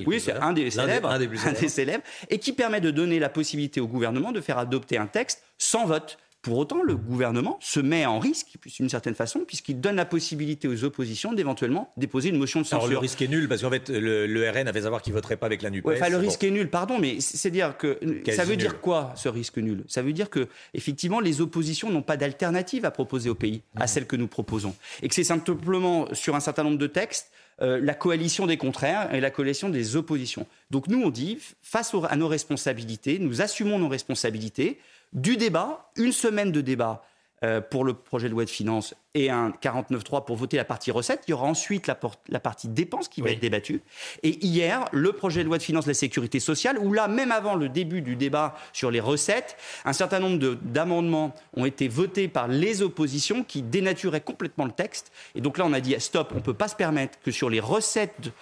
oui 0.07 0.21
c'est 0.21 0.33
un 0.33 0.53
des 0.53 0.71
célèbres, 0.71 1.09
un 1.09 1.19
des, 1.19 1.69
célèbres, 1.69 2.05
et 2.29 2.39
qui 2.39 2.53
permet 2.53 2.81
de 2.81 2.91
donner 2.91 3.19
la 3.19 3.29
possibilité 3.29 3.81
au 3.81 3.87
gouvernement 3.87 4.33
de 4.33 4.41
faire 4.41 4.59
adopter 4.59 4.99
un 4.99 5.07
texte 5.07 5.43
sans 5.59 5.87
vote 5.87 6.19
Pour 6.43 6.57
autant, 6.57 6.83
le 6.83 6.97
gouvernement 6.97 7.59
se 7.61 7.81
met 7.81 8.07
en 8.07 8.19
risque, 8.19 8.57
d'une 8.79 8.89
certaine 8.89 9.15
façon, 9.15 9.41
puisqu'il 9.47 9.81
donne 9.81 9.97
la 9.97 10.07
possibilité 10.07 10.69
aux 10.69 10.85
oppositions 10.85 11.33
d'éventuellement 11.35 11.93
déposer 11.99 12.31
une 12.31 12.39
motion 12.39 12.61
de 12.61 12.65
censure. 12.65 12.87
Alors 12.87 12.91
le 12.91 12.99
risque 12.99 13.21
est 13.21 13.29
nul, 13.29 13.49
parce 13.49 13.61
qu'en 13.61 13.71
fait, 13.71 13.91
le, 13.91 14.51
RN 14.51 14.67
a 14.67 14.73
fait 14.73 14.83
savoir 14.83 15.03
qu'il 15.03 15.13
ne 15.13 15.19
voterait 15.19 15.37
pas 15.37 15.47
avec 15.47 15.61
la 15.61 15.71
NUPES. 15.71 15.87
enfin, 15.87 16.09
le 16.09 16.17
risque 16.17 16.43
est 16.45 16.51
nul, 16.51 16.71
pardon, 16.71 16.99
mais 16.99 17.21
c'est 17.21 17.51
dire 17.51 17.77
que 17.77 17.99
ça 18.35 18.45
veut 18.45 18.57
dire 18.57 18.81
quoi 18.81 19.13
ce 19.17 19.29
risque 19.29 19.59
nul? 19.59 19.85
Ça 19.87 20.03
veut 20.03 20.13
dire 20.13 20.31
que 20.31 20.49
effectivement, 20.73 21.21
les 21.21 21.41
oppositions 21.41 21.91
n'ont 21.91 22.03
pas 22.03 22.17
d'alternative 22.17 22.85
à 22.85 22.91
proposer 22.91 23.29
au 23.29 23.35
pays 23.35 23.63
à 23.77 23.85
mmh. 23.85 23.87
celle 23.87 24.07
que 24.07 24.17
nous 24.17 24.29
proposons, 24.29 24.75
et 25.03 25.09
que 25.09 25.15
c'est 25.15 25.25
simplement 25.25 26.09
sur 26.15 26.37
un 26.37 26.41
certain 26.41 26.65
nombre 26.65 26.79
de 26.79 26.87
textes 26.87 27.31
euh, 27.63 27.79
la 27.79 27.93
coalition 27.93 28.47
des 28.47 28.57
contraires 28.57 29.15
et 29.15 29.21
la 29.21 29.31
coalition 29.31 29.69
des 29.69 29.95
oppositions. 29.95 30.47
Donc 30.71 30.89
nous, 30.89 31.03
on 31.03 31.11
dit, 31.11 31.37
face 31.61 31.95
à 32.09 32.17
nos 32.17 32.27
responsabilités, 32.27 33.19
nous 33.19 33.43
assumons 33.43 33.79
nos 33.79 33.89
responsabilités 33.89 34.79
du 35.13 35.37
débat, 35.37 35.91
une 35.97 36.13
semaine 36.13 36.53
de 36.53 36.61
débat 36.61 37.03
euh, 37.43 37.63
pour 37.63 37.85
le 37.85 37.95
projet 37.95 38.29
de 38.29 38.35
loi 38.35 38.45
de 38.45 38.51
finances 38.51 38.95
et 39.15 39.31
un 39.31 39.49
49.3 39.49 40.27
pour 40.27 40.37
voter 40.37 40.59
la 40.59 40.67
partie 40.67 40.91
recette. 40.91 41.23
Il 41.27 41.31
y 41.31 41.33
aura 41.33 41.47
ensuite 41.47 41.87
la, 41.87 41.99
la 42.29 42.39
partie 42.39 42.69
dépenses 42.69 43.09
qui 43.09 43.23
va 43.23 43.31
être 43.31 43.41
débattue. 43.41 43.81
Et 44.23 44.45
hier, 44.45 44.85
le 44.93 45.15
projet 45.15 45.41
de 45.41 45.47
loi 45.47 45.57
de 45.57 45.63
finances 45.63 45.87
de 45.87 45.91
la 45.91 45.95
sécurité 45.95 46.39
sociale, 46.39 46.79
où 46.79 46.93
là, 46.93 47.09
même 47.09 47.33
avant 47.33 47.55
le 47.55 47.71
début 47.71 48.03
du 48.03 48.15
débat 48.15 48.55
sur 48.75 48.91
les 48.91 49.01
recettes, 49.01 49.57
un 49.87 49.95
certain 49.95 50.21
nombre 50.21 50.59
d'amendements 50.61 51.35
ont 51.57 51.65
été 51.65 51.89
votés 51.89 52.29
par 52.29 52.47
les 52.47 52.83
oppositions 52.83 53.43
qui 53.43 53.63
dénaturaient 53.63 54.21
complètement 54.21 54.67
le 54.67 54.73
texte. 54.73 55.11
Et 55.35 55.41
donc 55.41 55.57
là, 55.57 55.65
on 55.65 55.73
a 55.73 55.81
dit 55.81 55.97
stop, 55.99 56.33
on 56.33 56.41
ne 56.41 56.41
peut 56.41 56.53
pas 56.53 56.69
se 56.69 56.77
permettre 56.77 57.19
que 57.25 57.31
sur 57.31 57.49
les 57.49 57.61
recettes 57.61 58.33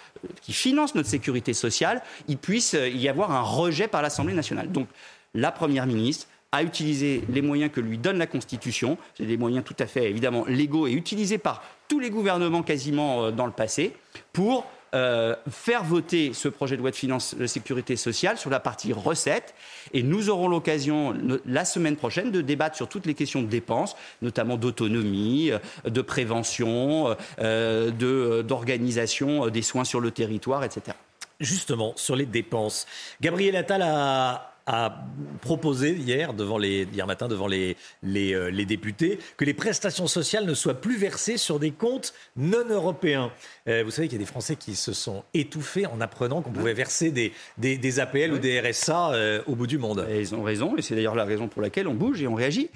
qui 0.43 0.53
financent 0.53 0.97
notre 0.97 1.09
sécurité 1.09 1.55
sociale, 1.55 2.03
il 2.27 2.37
puisse 2.37 2.77
y 2.77 3.09
avoir 3.09 3.31
un 3.31 3.43
rejet 3.43 3.87
par 3.87 4.03
l'Assemblée 4.03 4.35
nationale. 4.35 4.73
Donc 4.73 4.89
la 5.35 5.53
Première 5.53 5.87
ministre 5.87 6.27
à 6.53 6.63
utiliser 6.63 7.23
les 7.29 7.43
moyens 7.43 7.71
que 7.71 7.81
lui 7.81 7.99
donne 7.99 8.19
la 8.19 8.27
Constitution. 8.27 8.97
C'est 9.17 9.27
des 9.27 9.37
moyens 9.37 9.65
tout 9.65 9.77
à 9.79 9.87
fait 9.87 10.09
évidemment 10.09 10.45
légaux 10.47 10.87
et 10.87 10.93
utilisés 10.93 11.39
par 11.39 11.63
tous 11.89 12.01
les 12.01 12.11
gouvernements 12.11 12.63
quasiment 12.63 13.25
euh, 13.25 13.31
dans 13.31 13.47
le 13.47 13.53
passé 13.53 13.95
pour 14.33 14.67
euh, 14.95 15.37
faire 15.51 15.85
voter 15.85 16.33
ce 16.33 16.49
projet 16.49 16.77
de 16.77 16.81
loi 16.81 16.91
de 16.91 16.97
finances 16.97 17.35
de 17.35 17.47
sécurité 17.47 17.97
sociale 17.97 18.39
sur 18.39 18.49
la 18.49 18.61
partie 18.61 18.95
recettes. 18.95 19.55
Et 19.93 20.03
nous 20.03 20.31
aurons 20.31 20.49
l'occasion 20.49 21.15
la 21.45 21.67
semaine 21.67 21.97
prochaine 21.97 22.31
de 22.31 22.41
débattre 22.41 22.77
sur 22.77 22.89
toutes 22.89 23.05
les 23.05 23.13
questions 23.13 23.43
de 23.43 23.49
dépenses, 23.49 23.97
notamment 24.23 24.57
d'autonomie, 24.57 25.51
euh, 25.51 25.59
de 25.85 26.01
prévention, 26.01 27.15
d'organisation 27.39 29.49
des 29.49 29.63
soins 29.63 29.85
sur 29.85 30.01
le 30.01 30.11
territoire, 30.11 30.65
etc. 30.65 30.97
Justement, 31.41 31.93
sur 31.97 32.17
les 32.17 32.27
dépenses, 32.27 32.87
Gabriel 33.21 33.57
Attal 33.57 33.83
a 33.83 34.58
a 34.69 35.03
proposé 35.41 35.95
hier, 35.95 36.35
devant 36.35 36.59
les, 36.59 36.87
hier 36.93 37.07
matin 37.07 37.27
devant 37.27 37.47
les, 37.47 37.77
les, 38.03 38.35
euh, 38.35 38.51
les, 38.51 38.67
députés 38.67 39.19
que 39.39 39.47
les 39.47 39.55
prestations 39.55 40.07
sociales 40.07 40.45
ne 40.45 40.53
soient 40.53 40.75
plus 40.75 40.99
versées 40.99 41.39
sur 41.39 41.59
des 41.59 41.71
comptes 41.71 42.13
non 42.37 42.69
européens. 42.69 43.33
Euh, 43.67 43.83
vous 43.83 43.91
savez 43.91 44.09
qu'il 44.09 44.19
y 44.19 44.23
a 44.23 44.25
des 44.25 44.31
Français 44.31 44.57
qui 44.57 44.75
se 44.75 44.93
sont 44.93 45.25
étouffés 45.33 45.87
en 45.87 46.03
apprenant 46.03 46.43
qu'on 46.43 46.51
pouvait 46.51 46.75
verser 46.75 47.11
des, 47.11 47.33
des, 47.57 48.01
APL 48.01 48.33
ou 48.33 48.39
des 48.39 48.61
RSA 48.61 49.13
euh, 49.13 49.43
au 49.47 49.57
bout 49.57 49.67
du 49.67 49.79
monde. 49.79 50.07
Et 50.11 50.21
ils 50.21 50.35
ont 50.35 50.43
raison, 50.43 50.77
et 50.77 50.83
c'est 50.83 50.95
d'ailleurs 50.95 51.15
la 51.15 51.25
raison 51.25 51.49
pour 51.49 51.63
laquelle 51.63 51.89
on 51.89 51.95
bouge 51.95 52.21
et 52.21 52.27
on 52.27 52.35
réagit. 52.35 52.69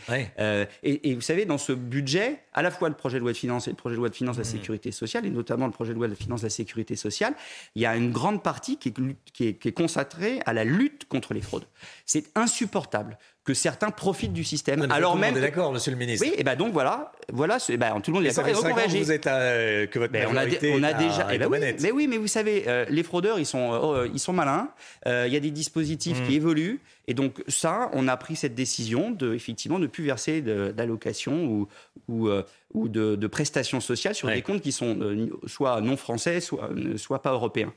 Et, 0.83 1.11
et, 1.11 1.15
vous 1.15 1.21
savez, 1.21 1.45
dans 1.45 1.59
ce 1.59 1.73
budget, 1.73 2.39
à 2.55 2.63
la 2.63 2.71
fois 2.71 2.89
le 2.89 2.95
projet 2.95 3.19
de 3.19 3.23
loi 3.23 3.33
de 3.33 3.37
finances 3.37 3.69
et 3.69 3.71
le 3.71 3.77
projet 3.77 3.97
de 3.97 4.01
loi 4.01 4.09
de 4.09 4.15
finances 4.15 4.37
de 4.37 4.43
la 4.43 4.49
sécurité 4.49 4.93
sociale, 4.93 5.27
et 5.27 5.31
notamment 5.31 5.67
le 5.67 5.73
projet 5.73 5.93
de 5.93 5.99
loi 5.99 6.09
de 6.09 6.15
finances 6.15 6.41
de 6.41 6.47
la 6.47 6.51
sécurité 6.51 6.97
sociale, 6.97 7.35
il 7.75 7.83
y 7.83 7.87
a 7.87 7.95
une 7.97 8.13
grande 8.13 8.43
partie 8.43 8.79
qui 8.79 8.89
est, 8.89 8.95
qui 9.33 9.49
est, 9.49 9.55
qui 9.55 9.69
est 9.69 9.73
consacrée 9.73 10.41
à 10.47 10.55
la 10.55 10.65
lutte 10.65 11.07
contre 11.09 11.35
les 11.35 11.43
fraudes. 11.43 11.67
C'est 12.07 12.31
insupportable 12.37 13.19
que 13.45 13.55
certains 13.55 13.91
profitent 13.91 14.33
du 14.33 14.45
système. 14.45 14.87
alors 14.91 15.17
même. 15.17 15.37
est 15.37 15.41
d'accord, 15.41 15.73
Monsieur 15.73 15.91
le 15.91 15.99
Ministre. 15.99 16.27
Oui, 16.27 16.35
et 16.37 16.45
ben 16.45 16.55
donc 16.55 16.73
voilà, 16.73 17.13
voilà, 17.33 17.59
ben, 17.77 18.01
tout 18.01 18.13
le 18.13 18.19
monde 18.19 18.27
est 18.27 18.37
d'accord. 18.37 18.89
Vous 18.89 19.13
êtes 19.13 19.27
euh, 19.27 19.87
que 19.87 19.99
votre 19.99 20.13
ben, 20.13 20.29
on 20.31 20.37
a, 20.37 20.45
on 20.45 20.83
a 20.83 20.93
déjà. 20.93 21.29
Eh 21.33 21.39
ben 21.39 21.49
oui, 21.51 21.59
mais 21.81 21.91
oui, 21.91 22.07
mais 22.07 22.19
vous 22.19 22.29
savez, 22.29 22.65
euh, 22.69 22.85
les 22.89 23.03
fraudeurs, 23.03 23.41
ils 23.41 23.47
sont, 23.47 23.81
oh, 23.83 24.05
ils 24.13 24.21
sont 24.21 24.33
malins. 24.33 24.69
Euh, 25.07 25.25
il 25.27 25.33
y 25.33 25.37
a 25.37 25.41
des 25.41 25.51
dispositifs 25.51 26.21
hmm. 26.21 26.27
qui 26.27 26.35
évoluent, 26.37 26.81
et 27.09 27.15
donc 27.15 27.43
ça, 27.49 27.91
on 27.95 28.07
a 28.07 28.17
pris 28.17 28.37
cette 28.37 28.55
décision 28.55 29.11
de 29.11 29.35
effectivement 29.35 29.81
ne 29.81 29.89
plus 29.89 30.05
verser 30.05 30.41
d'allocations 30.41 31.45
ou 31.45 31.69
ou, 32.09 32.29
ou 32.75 32.89
de, 32.89 33.17
de, 33.17 33.27
prestations 33.27 33.81
sociales 33.81 34.15
sur 34.15 34.29
des 34.29 34.43
comptes 34.43 34.61
qui 34.61 34.73
sont 34.73 34.99
soit 35.47 35.81
non 35.81 35.97
français, 35.97 36.41
soit 36.41 36.71
soit 36.97 37.23
pas 37.23 37.33
européens. 37.33 37.73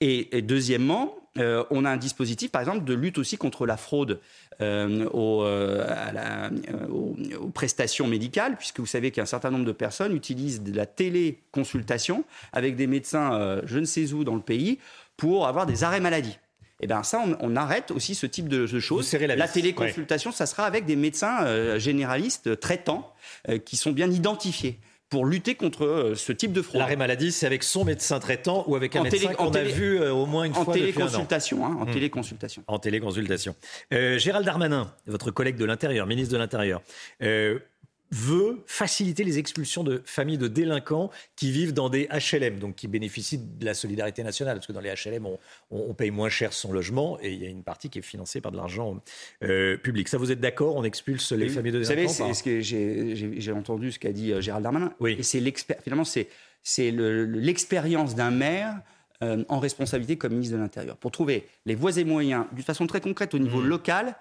Et, 0.00 0.36
et 0.36 0.42
deuxièmement, 0.42 1.16
on 1.36 1.84
a 1.84 1.90
un 1.90 1.96
dispositif, 1.96 2.50
par 2.50 2.62
exemple, 2.62 2.84
de 2.84 2.94
lutte 2.94 3.18
aussi 3.18 3.36
contre 3.36 3.66
la 3.66 3.76
fraude 3.76 4.20
euh, 4.60 5.08
euh, 5.14 5.84
euh, 5.84 6.88
aux, 6.88 7.48
prestations 7.48 8.06
médicales, 8.06 8.56
puisque 8.56 8.80
vous 8.80 8.86
savez 8.86 9.10
qu'un 9.10 9.26
certain 9.26 9.50
nombre 9.50 9.64
de 9.64 9.72
personnes 9.72 10.14
utilisent 10.14 10.62
de 10.62 10.74
la 10.74 10.86
téléconsultation 10.86 12.24
avec 12.52 12.76
des 12.76 12.86
médecins 12.86 13.60
je 13.64 13.78
ne 13.78 13.84
sais 13.84 14.12
où 14.12 14.24
dans 14.24 14.34
le 14.34 14.40
pays 14.40 14.78
pour 15.16 15.46
avoir 15.46 15.66
des 15.66 15.84
arrêts 15.84 16.00
maladie. 16.00 16.38
Et 16.82 16.84
eh 16.84 16.86
bien 16.86 17.02
ça, 17.02 17.22
on, 17.40 17.56
arrête 17.56 17.90
aussi 17.90 18.14
ce 18.14 18.24
type 18.24 18.48
de, 18.48 18.66
choses. 18.80 19.12
La, 19.12 19.48
téléconsultation, 19.48 20.32
ça 20.32 20.46
sera 20.46 20.64
avec 20.64 20.86
des 20.86 20.96
médecins 20.96 21.78
généralistes 21.78 22.58
traitants 22.58 23.12
qui 23.66 23.76
sont 23.76 23.92
bien 23.92 24.10
identifiés 24.10 24.80
pour 25.10 25.26
lutter 25.26 25.56
contre 25.56 25.84
euh, 25.84 26.14
ce 26.14 26.32
type 26.32 26.52
de 26.52 26.62
fraude. 26.62 26.78
L'arrêt 26.78 26.96
maladie, 26.96 27.32
c'est 27.32 27.44
avec 27.44 27.64
son 27.64 27.84
médecin 27.84 28.20
traitant 28.20 28.64
ou 28.68 28.76
avec 28.76 28.94
un 28.94 29.02
médecin 29.02 29.34
qu'on 29.34 29.50
a 29.50 29.62
vu 29.64 30.00
euh, 30.00 30.12
au 30.12 30.24
moins 30.24 30.44
une 30.44 30.56
en 30.56 30.64
fois 30.64 30.72
téléconsultation, 30.72 31.66
hein, 31.66 31.76
en 31.80 31.84
hmm. 31.84 31.90
téléconsultation. 31.90 32.62
En 32.68 32.78
téléconsultation. 32.78 33.56
Euh, 33.92 34.18
Gérald 34.18 34.46
Darmanin, 34.46 34.94
votre 35.06 35.32
collègue 35.32 35.56
de 35.56 35.64
l'Intérieur, 35.64 36.06
ministre 36.06 36.32
de 36.32 36.38
l'Intérieur, 36.38 36.80
veut 38.10 38.62
faciliter 38.66 39.22
les 39.22 39.38
expulsions 39.38 39.84
de 39.84 40.02
familles 40.04 40.38
de 40.38 40.48
délinquants 40.48 41.10
qui 41.36 41.52
vivent 41.52 41.72
dans 41.72 41.88
des 41.88 42.08
HLM, 42.08 42.58
donc 42.58 42.74
qui 42.74 42.88
bénéficient 42.88 43.38
de 43.38 43.64
la 43.64 43.74
solidarité 43.74 44.22
nationale, 44.22 44.56
parce 44.56 44.66
que 44.66 44.72
dans 44.72 44.80
les 44.80 44.90
HLM, 44.90 45.26
on, 45.70 45.94
paye 45.94 46.10
moins 46.10 46.28
cher 46.28 46.52
son 46.52 46.72
logement 46.72 47.18
et 47.20 47.32
il 47.32 47.42
y 47.42 47.46
a 47.46 47.48
une 47.48 47.62
partie 47.62 47.88
qui 47.88 47.98
est 47.98 48.02
financée 48.02 48.40
par 48.40 48.52
de 48.52 48.56
l'argent 48.56 49.00
euh, 49.44 49.76
public. 49.76 50.08
Ça, 50.08 50.18
vous 50.18 50.32
êtes 50.32 50.40
d'accord 50.40 50.76
On 50.76 50.84
expulse 50.84 51.32
les 51.32 51.48
familles 51.48 51.72
de 51.72 51.80
délinquants 51.82 52.08
Vous 52.08 52.14
savez, 52.14 52.34
ce 52.34 52.42
que 52.42 52.60
j'ai 52.60 53.52
entendu 53.52 53.92
ce 53.92 53.98
qu'a 53.98 54.12
dit 54.12 54.32
euh, 54.32 54.40
Gérald 54.40 54.64
Darmanin. 54.64 54.92
Oui. 55.00 55.16
Et 55.18 55.22
c'est 55.22 55.40
finalement 55.82 56.04
c'est 56.04 56.90
l'expérience 56.90 58.14
d'un 58.14 58.30
maire. 58.30 58.80
Euh, 59.22 59.44
en 59.50 59.58
responsabilité 59.58 60.16
comme 60.16 60.32
ministre 60.32 60.56
de 60.56 60.62
l'Intérieur, 60.62 60.96
pour 60.96 61.10
trouver 61.10 61.46
les 61.66 61.74
voies 61.74 61.94
et 61.98 62.04
moyens, 62.04 62.46
d'une 62.52 62.64
façon 62.64 62.86
très 62.86 63.02
concrète 63.02 63.34
au 63.34 63.38
niveau 63.38 63.60
mmh. 63.60 63.66
local, 63.66 64.16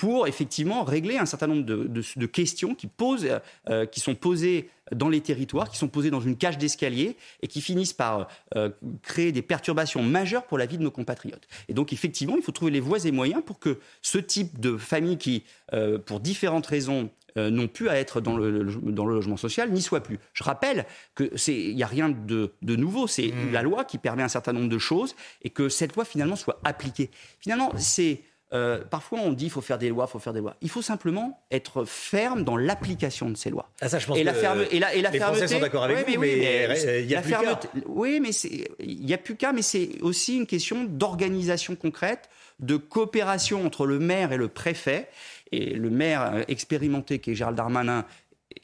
pour 0.00 0.26
effectivement 0.26 0.82
régler 0.82 1.18
un 1.18 1.26
certain 1.26 1.46
nombre 1.46 1.62
de, 1.62 2.26
questions 2.26 2.74
qui, 2.74 2.86
posent, 2.86 3.28
euh, 3.68 3.84
qui 3.84 4.00
sont 4.00 4.14
posées 4.14 4.70
dans 4.92 5.10
les 5.10 5.20
territoires, 5.20 5.68
qui 5.68 5.76
sont 5.76 5.88
posées 5.88 6.08
dans 6.08 6.22
une 6.22 6.38
cage 6.38 6.56
d'escalier 6.56 7.18
et 7.42 7.48
qui 7.48 7.60
finissent 7.60 7.92
par 7.92 8.28
euh, 8.56 8.70
créer 9.02 9.30
des 9.30 9.42
perturbations 9.42 10.02
majeures 10.02 10.44
pour 10.44 10.56
la 10.56 10.64
vie 10.64 10.78
de 10.78 10.82
nos 10.82 10.90
compatriotes. 10.90 11.46
Et 11.68 11.74
donc 11.74 11.92
effectivement, 11.92 12.36
il 12.38 12.42
faut 12.42 12.50
trouver 12.50 12.70
les 12.70 12.80
voies 12.80 13.04
et 13.04 13.12
moyens 13.12 13.42
pour 13.44 13.58
que 13.58 13.78
ce 14.00 14.16
type 14.16 14.58
de 14.58 14.78
famille 14.78 15.18
qui, 15.18 15.42
euh, 15.74 15.98
pour 15.98 16.18
différentes 16.18 16.66
raisons, 16.66 17.10
n'ont 17.36 17.68
plus 17.68 17.88
à 17.88 17.96
être 17.96 18.20
dans 18.20 18.36
le, 18.36 18.64
dans 18.82 19.06
le 19.06 19.14
logement 19.14 19.36
social, 19.36 19.70
n'y 19.70 19.82
soit 19.82 20.00
plus. 20.00 20.18
Je 20.32 20.42
rappelle 20.42 20.84
que 21.14 21.30
il 21.48 21.76
n'y 21.76 21.82
a 21.84 21.86
rien 21.86 22.08
de, 22.08 22.52
de 22.60 22.74
nouveau, 22.74 23.06
c'est 23.06 23.28
mmh. 23.28 23.52
la 23.52 23.62
loi 23.62 23.84
qui 23.84 23.98
permet 23.98 24.24
un 24.24 24.28
certain 24.28 24.52
nombre 24.52 24.68
de 24.68 24.78
choses 24.78 25.14
et 25.42 25.50
que 25.50 25.68
cette 25.68 25.94
loi 25.94 26.04
finalement 26.04 26.34
soit 26.34 26.58
appliquée. 26.64 27.08
Finalement, 27.38 27.70
c'est 27.76 28.22
euh, 28.52 28.82
parfois, 28.88 29.20
on 29.20 29.32
dit 29.32 29.44
qu'il 29.44 29.52
faut 29.52 29.60
faire 29.60 29.78
des 29.78 29.88
lois, 29.88 30.06
il 30.08 30.12
faut 30.12 30.18
faire 30.18 30.32
des 30.32 30.40
lois. 30.40 30.56
Il 30.60 30.68
faut 30.68 30.82
simplement 30.82 31.40
être 31.50 31.84
ferme 31.84 32.42
dans 32.42 32.56
dans 32.56 33.30
de 33.30 33.36
ces 33.36 33.50
lois. 33.50 33.70
Ah, 33.80 33.88
ça, 33.88 33.98
je 33.98 34.06
pense 34.06 34.18
et 34.18 34.24
la 34.24 34.34
ferme, 34.34 34.64
et 34.70 34.78
la, 34.80 34.92
et 34.94 35.02
la 35.02 35.10
les 35.10 35.18
fermeté, 35.18 35.38
Français 35.38 35.54
sont 35.54 35.60
d'accord 35.60 35.84
avec 35.84 36.08
vous, 36.08 36.18
mais, 36.18 36.66
il 37.00 37.06
n'y 37.06 37.14
a 37.14 37.22
plus 37.22 37.30
qu'à. 37.30 37.60
Oui, 37.86 38.18
mais 38.20 38.30
il 38.30 39.04
n'y 39.04 39.14
a 39.14 39.18
plus 39.18 39.36
qu'à, 39.36 39.52
mais 39.52 39.62
c'est 39.62 40.00
aussi 40.00 40.36
une 40.36 40.46
question 40.46 40.84
d'organisation 40.84 41.76
concrète, 41.76 42.28
de 42.58 42.76
coopération 42.76 43.64
entre 43.64 43.86
le 43.86 43.98
maire 43.98 44.32
et 44.32 44.36
le 44.36 44.48
préfet. 44.48 45.08
Et 45.52 45.74
le 45.74 45.90
maire 45.90 46.44
expérimenté 46.46 47.18
qui 47.18 47.32
est 47.32 47.34
Gérald 47.34 47.56
Darmanin 47.56 48.04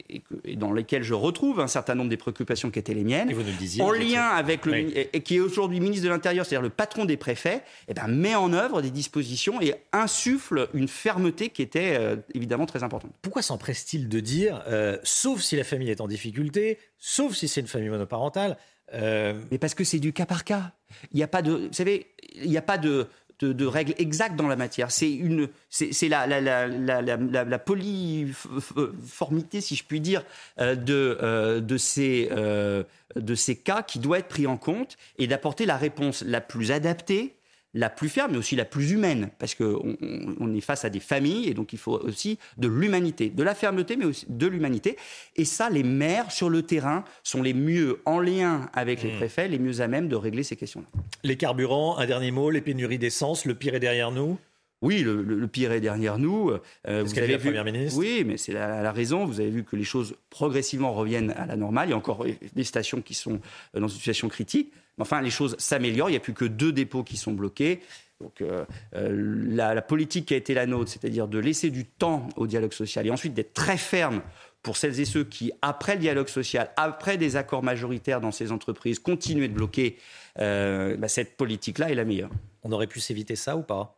et, 0.09 0.55
dans 0.55 0.71
lesquels 0.71 1.03
je 1.03 1.13
retrouve 1.13 1.59
un 1.59 1.67
certain 1.67 1.95
nombre 1.95 2.09
des 2.09 2.17
préoccupations 2.17 2.71
qui 2.71 2.79
étaient 2.79 2.93
les 2.93 3.03
miennes, 3.03 3.33
en 3.79 3.91
lien 3.91 4.23
avec 4.23 4.65
le 4.65 4.77
et, 4.77 5.21
qui 5.21 5.35
est 5.35 5.39
aujourd'hui 5.39 5.79
ministre 5.79 6.05
de 6.05 6.09
l'Intérieur, 6.09 6.45
c'est-à-dire 6.45 6.63
le 6.63 6.69
patron 6.69 7.05
des 7.05 7.17
préfets, 7.17 7.57
et 7.57 7.89
eh 7.89 7.93
ben, 7.93 8.07
met 8.07 8.35
en 8.35 8.53
œuvre 8.53 8.81
des 8.81 8.91
dispositions 8.91 9.61
et 9.61 9.75
insuffle 9.93 10.69
une 10.73 10.87
fermeté 10.87 11.49
qui 11.49 11.61
était 11.61 11.97
euh, 11.97 12.15
évidemment 12.33 12.65
très 12.65 12.83
importante. 12.83 13.11
Pourquoi 13.21 13.41
s'empresse-t-il 13.41 14.09
de 14.09 14.19
dire, 14.19 14.63
euh, 14.67 14.97
sauf 15.03 15.41
si 15.41 15.55
la 15.55 15.63
famille 15.63 15.89
est 15.89 16.01
en 16.01 16.07
difficulté, 16.07 16.77
sauf 16.97 17.35
si 17.35 17.47
c'est 17.47 17.61
une 17.61 17.67
famille 17.67 17.89
monoparentale, 17.89 18.57
euh, 18.93 19.33
Mais 19.51 19.57
parce 19.57 19.73
que 19.73 19.83
c'est 19.83 19.99
du 19.99 20.13
cas 20.13 20.25
par 20.25 20.43
cas. 20.43 20.71
Il 21.11 21.17
n'y 21.17 21.23
a 21.23 21.27
pas 21.27 21.41
de, 21.41 21.51
vous 21.51 21.73
savez, 21.73 22.07
il 22.35 22.49
n'y 22.49 22.57
a 22.57 22.61
pas 22.61 22.77
de, 22.77 23.07
de, 23.39 23.65
règles 23.65 23.93
exactes 23.97 24.35
dans 24.35 24.47
la 24.47 24.55
matière. 24.55 24.91
C'est 24.91 25.11
une, 25.11 25.49
c'est 25.69 26.09
la, 26.09 26.27
la, 26.27 26.41
la, 26.41 27.01
la, 27.01 27.59
polyformité, 27.59 29.61
si 29.61 29.75
je 29.75 29.83
puis 29.83 30.01
dire, 30.01 30.23
euh, 30.59 30.75
de, 30.75 31.17
euh, 31.21 31.59
de, 31.59 31.77
ces, 31.77 32.29
euh, 32.31 32.83
de 33.15 33.35
ces 33.35 33.55
cas 33.55 33.83
qui 33.83 33.99
doit 33.99 34.19
être 34.19 34.27
pris 34.27 34.47
en 34.47 34.57
compte 34.57 34.97
et 35.17 35.27
d'apporter 35.27 35.65
la 35.65 35.77
réponse 35.77 36.23
la 36.23 36.41
plus 36.41 36.71
adaptée 36.71 37.36
la 37.77 37.89
plus 37.91 38.09
ferme, 38.09 38.31
mais 38.31 38.37
aussi 38.37 38.55
la 38.55 38.65
plus 38.65 38.91
humaine, 38.91 39.29
parce 39.37 39.53
qu'on 39.53 39.95
on 40.39 40.55
est 40.55 40.61
face 40.61 40.83
à 40.83 40.89
des 40.89 40.99
familles, 40.99 41.47
et 41.47 41.53
donc 41.53 41.73
il 41.73 41.79
faut 41.79 41.93
aussi 41.93 42.39
de 42.57 42.67
l'humanité, 42.67 43.29
de 43.29 43.43
la 43.43 43.53
fermeté, 43.53 43.95
mais 43.97 44.05
aussi 44.05 44.25
de 44.27 44.47
l'humanité. 44.47 44.97
Et 45.35 45.45
ça, 45.45 45.69
les 45.69 45.83
maires 45.83 46.31
sur 46.31 46.49
le 46.49 46.63
terrain 46.63 47.03
sont 47.21 47.43
les 47.43 47.53
mieux 47.53 48.01
en 48.05 48.19
lien 48.19 48.69
avec 48.73 49.03
les 49.03 49.11
mmh. 49.11 49.17
préfets, 49.17 49.47
les 49.47 49.59
mieux 49.59 49.81
à 49.81 49.87
même 49.87 50.07
de 50.07 50.15
régler 50.15 50.41
ces 50.41 50.55
questions-là. 50.55 50.87
Les 51.23 51.37
carburants, 51.37 51.99
un 51.99 52.07
dernier 52.07 52.31
mot, 52.31 52.49
les 52.49 52.61
pénuries 52.61 52.97
d'essence, 52.97 53.45
le 53.45 53.53
pire 53.53 53.75
est 53.75 53.79
derrière 53.79 54.11
nous? 54.11 54.39
Oui, 54.81 55.01
le, 55.01 55.47
pire 55.47 55.71
est 55.71 55.81
derrière 55.81 56.19
nous. 56.19 56.51
Euh, 56.87 57.03
vous 57.03 57.17
avez 57.17 57.27
la 57.31 57.39
Première 57.39 57.65
ministre 57.65 57.97
Oui, 57.97 58.23
mais 58.25 58.37
c'est 58.37 58.53
la, 58.53 58.83
la, 58.83 58.91
raison. 58.91 59.25
Vous 59.25 59.39
avez 59.39 59.49
vu 59.49 59.63
que 59.63 59.75
les 59.75 59.83
choses 59.83 60.15
progressivement 60.29 60.93
reviennent 60.93 61.31
à 61.31 61.47
la 61.47 61.55
normale. 61.55 61.87
Il 61.87 61.91
y 61.91 61.93
a 61.93 61.97
encore 61.97 62.25
des 62.53 62.63
stations 62.63 63.01
qui 63.01 63.15
sont 63.15 63.39
euh, 63.75 63.79
dans 63.79 63.87
une 63.87 63.97
situation 63.97 64.29
critique. 64.29 64.71
Mais 64.97 65.03
enfin, 65.03 65.21
les 65.21 65.29
choses 65.29 65.55
s'améliorent. 65.59 66.09
Il 66.09 66.13
n'y 66.13 66.17
a 66.17 66.21
plus 66.21 66.33
que 66.33 66.45
deux 66.45 66.71
dépôts 66.71 67.03
qui 67.03 67.17
sont 67.17 67.33
bloqués. 67.33 67.81
Donc 68.19 68.41
euh, 68.41 68.65
la, 68.93 69.81
politique 69.81 70.27
qui 70.27 70.33
a 70.33 70.37
été 70.37 70.53
la 70.53 70.65
nôtre, 70.65 70.91
c'est-à-dire 70.91 71.27
de 71.27 71.37
laisser 71.37 71.69
du 71.69 71.85
temps 71.85 72.27
au 72.35 72.47
dialogue 72.47 72.73
social 72.73 73.05
et 73.05 73.11
ensuite 73.11 73.35
d'être 73.35 73.53
très 73.53 73.77
ferme 73.77 74.21
pour 74.63 74.75
celles 74.75 74.99
et 74.99 75.05
ceux 75.05 75.23
qui, 75.23 75.51
après 75.61 75.93
le 75.93 76.01
dialogue 76.01 76.27
social, 76.27 76.71
après 76.77 77.17
des 77.17 77.35
accords 77.35 77.61
majoritaires 77.61 78.19
dans 78.19 78.31
ces 78.31 78.51
entreprises, 78.51 78.97
continuent 78.97 79.47
de 79.47 79.53
bloquer, 79.53 79.97
bah, 80.35 81.07
cette 81.07 81.37
politique-là 81.37 81.91
est 81.91 81.95
la 81.95 82.05
meilleure. 82.05 82.31
On 82.63 82.71
aurait 82.71 82.87
pu 82.87 82.99
s'éviter 82.99 83.35
ça 83.35 83.55
ou 83.55 83.61
pas? 83.61 83.97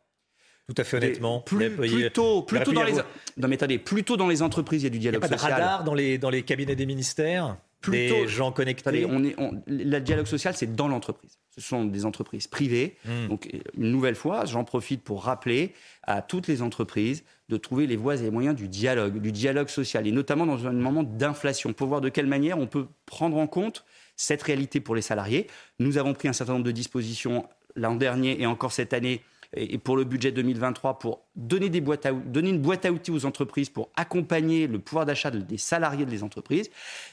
Tout 0.70 0.80
à 0.80 0.84
fait 0.84 0.98
honnêtement. 0.98 1.40
Plus, 1.40 1.72
plutôt, 1.72 2.44
plutôt 2.44 2.72
dans 2.72 2.84
les. 2.84 2.94
Non, 3.38 3.48
mais 3.48 3.56
attendez, 3.56 3.80
plutôt 3.80 4.18
dans 4.18 4.28
les 4.28 4.44
entreprises, 4.44 4.84
il 4.84 4.86
y 4.86 4.88
a 4.88 4.92
du 4.92 5.00
dialogue 5.00 5.24
social. 5.24 5.40
Il 5.42 5.46
n'y 5.46 5.52
a 5.52 5.56
pas 5.56 5.62
de 5.62 5.64
radar 5.64 5.84
dans 5.84 5.96
les, 5.96 6.20
dans 6.20 6.30
les 6.30 6.44
cabinets 6.44 6.76
des 6.76 6.86
ministères? 6.86 7.58
Plutôt, 7.82 8.16
des 8.16 8.28
gens 8.28 8.52
connectés 8.52 9.06
on 9.06 9.24
est, 9.24 9.36
Le 9.68 10.00
dialogue 10.00 10.26
social, 10.26 10.54
c'est 10.54 10.76
dans 10.76 10.88
l'entreprise. 10.88 11.40
Ce 11.56 11.62
sont 11.62 11.86
des 11.86 12.06
entreprises 12.06 12.48
privées. 12.48 12.98
Hmm. 13.06 13.28
Donc, 13.30 13.50
une 13.78 13.92
nouvelle 13.92 14.16
fois, 14.16 14.46
j'en 14.46 14.64
profite 14.64 15.02
pour 15.02 15.24
rappeler 15.24 15.74
à 16.04 16.22
toutes 16.22 16.48
les 16.48 16.62
entreprises 16.62 17.24
de 17.48 17.58
trouver 17.58 17.88
les 17.88 17.96
voies 17.96 18.16
et 18.16 18.22
les 18.22 18.32
moyens 18.32 18.56
du 18.56 18.68
dialogue, 18.68 19.20
du 19.20 19.32
dialogue 19.32 19.70
social, 19.70 20.08
et 20.08 20.12
notamment 20.12 20.46
dans 20.46 20.68
un 20.68 20.74
moment 20.74 21.04
d'inflation, 21.04 21.74
pour 21.74 21.88
voir 21.88 22.02
de 22.02 22.10
quelle 22.10 22.28
manière 22.28 22.60
on 22.60 22.68
peut 22.68 22.88
prendre 23.06 23.38
en 23.38 23.48
compte 23.48 23.86
cette 24.16 24.44
réalité 24.44 24.82
pour 24.82 24.96
les 24.96 25.02
salariés. 25.02 25.48
Nous 25.80 25.98
avons 25.98 26.14
pris 26.14 26.28
un 26.28 26.34
certain 26.34 26.54
nombre 26.54 26.66
de 26.66 26.72
dispositions 26.72 27.48
l'an 27.76 27.96
dernier 27.96 28.42
et 28.42 28.46
encore 28.46 28.74
cette 28.74 28.94
année 28.94 29.22
et 29.54 29.80
pour 29.80 29.98
le 29.98 30.04
budget 30.04 30.32
2023 30.32 31.00
pour 31.00 31.26
donner, 31.36 31.70
des 31.70 31.82
boîtes 31.82 32.06
à, 32.06 32.12
donner 32.12 32.50
une 32.50 32.60
boîte 32.60 32.86
à 32.86 32.92
outils 32.92 33.10
aux 33.10 33.26
entreprises 33.26 33.70
pour 33.70 33.90
accompagner 33.96 34.68
le 34.68 34.78
pouvoir 34.78 35.06
d'achat 35.06 35.32
des 35.32 35.58
salariés 35.58 36.06
des 36.06 36.22
entreprises. 36.22 36.70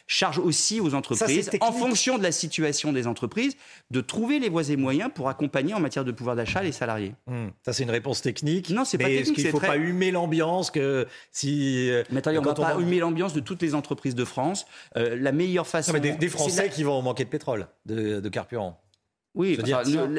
Charge 0.07 0.39
aussi 0.39 0.81
aux 0.81 0.95
entreprises, 0.95 1.51
en 1.61 1.73
fonction 1.73 2.19
de 2.19 2.23
la 2.23 2.33
situation 2.33 2.93
des 2.93 3.07
entreprises, 3.07 3.57
de 3.91 4.01
trouver 4.01 4.39
les 4.39 4.51
voies 4.51 4.69
et 4.69 4.77
moyens 4.77 5.11
pour 5.15 5.29
accompagner 5.31 5.73
en 5.73 5.81
matière 5.81 6.05
de 6.05 6.13
pouvoir 6.13 6.37
d'achat 6.37 6.63
les 6.63 6.73
salariés. 6.73 7.15
Hmm. 7.27 7.49
Ça, 7.65 7.73
c'est 7.73 7.85
une 7.85 7.91
réponse 7.91 8.21
technique. 8.21 8.69
Non, 8.71 8.85
c'est 8.85 8.99
pas 8.99 9.05
technique. 9.05 9.23
Est-ce 9.23 9.33
qu'il 9.33 9.47
ne 9.47 9.51
faut 9.51 9.61
pas 9.61 9.79
humer 9.79 10.11
l'ambiance 10.11 10.71
que 10.71 11.07
si. 11.31 11.91
Euh, 11.91 12.05
Mais 12.11 12.19
attendez, 12.19 12.39
on 12.39 12.43
ne 12.43 12.47
va 12.47 12.55
pas 12.55 12.79
humer 12.79 12.99
l'ambiance 12.99 13.33
de 13.33 13.41
toutes 13.41 13.63
les 13.63 13.75
entreprises 13.75 14.15
de 14.15 14.25
France. 14.25 14.67
Euh, 14.97 15.17
la 15.19 15.33
meilleure 15.33 15.67
façon. 15.67 15.93
Non, 15.93 16.01
mais 16.03 16.17
des, 16.17 16.29
Français 16.29 16.69
qui 16.69 16.83
vont 16.83 17.01
manquer 17.01 17.25
de 17.25 17.31
pétrole, 17.31 17.69
de, 17.87 18.21
de 18.21 18.29
carburant. 18.29 18.79
Oui, 19.37 19.59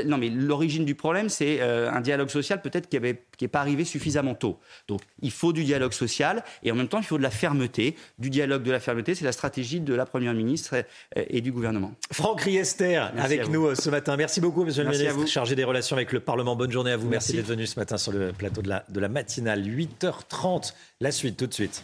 non, 0.05 0.17
mais 0.17 0.29
l'origine 0.29 0.85
du 0.85 0.95
problème, 0.95 1.27
c'est 1.27 1.57
euh, 1.59 1.91
un 1.91 2.01
dialogue 2.01 2.29
social 2.29 2.61
peut-être 2.61 2.87
qui 2.87 2.99
n'est 2.99 3.47
pas 3.47 3.59
arrivé 3.59 3.83
suffisamment 3.83 4.35
tôt. 4.35 4.59
Donc, 4.87 5.01
il 5.21 5.31
faut 5.31 5.53
du 5.53 5.63
dialogue 5.63 5.91
social 5.91 6.43
et 6.63 6.71
en 6.71 6.75
même 6.75 6.87
temps, 6.87 6.99
il 6.99 7.03
faut 7.03 7.17
de 7.17 7.23
la 7.23 7.31
fermeté. 7.31 7.95
Du 8.19 8.29
dialogue, 8.29 8.61
de 8.61 8.71
la 8.71 8.79
fermeté, 8.79 9.15
c'est 9.15 9.25
la 9.25 9.31
stratégie 9.31 9.79
de 9.79 9.93
la 9.93 10.05
Première 10.05 10.35
ministre 10.35 10.75
et, 11.15 11.41
du 11.41 11.51
gouvernement. 11.51 11.93
Franck 12.11 12.41
Riester, 12.41 12.97
avec 13.17 13.49
nous 13.49 13.67
euh, 13.67 13.75
ce 13.75 13.89
matin. 13.89 14.15
Merci 14.17 14.39
beaucoup, 14.39 14.63
monsieur 14.63 14.83
le 14.83 14.91
ministre, 14.91 15.27
chargé 15.27 15.55
des 15.55 15.63
relations 15.63 15.95
avec 15.95 16.11
le 16.11 16.19
Parlement. 16.19 16.55
Bonne 16.55 16.71
journée 16.71 16.91
à 16.91 16.97
vous. 16.97 17.09
Merci, 17.09 17.33
Merci 17.33 17.37
d'être 17.37 17.47
venu 17.47 17.65
ce 17.65 17.79
matin 17.79 17.97
sur 17.97 18.11
le 18.11 18.31
plateau 18.31 18.61
de 18.61 18.69
la, 18.69 18.85
de 18.87 18.99
la 18.99 19.09
matinale. 19.09 19.63
8h30, 19.63 20.73
la 21.01 21.11
suite 21.11 21.37
tout 21.37 21.47
de 21.47 21.53
suite. 21.53 21.83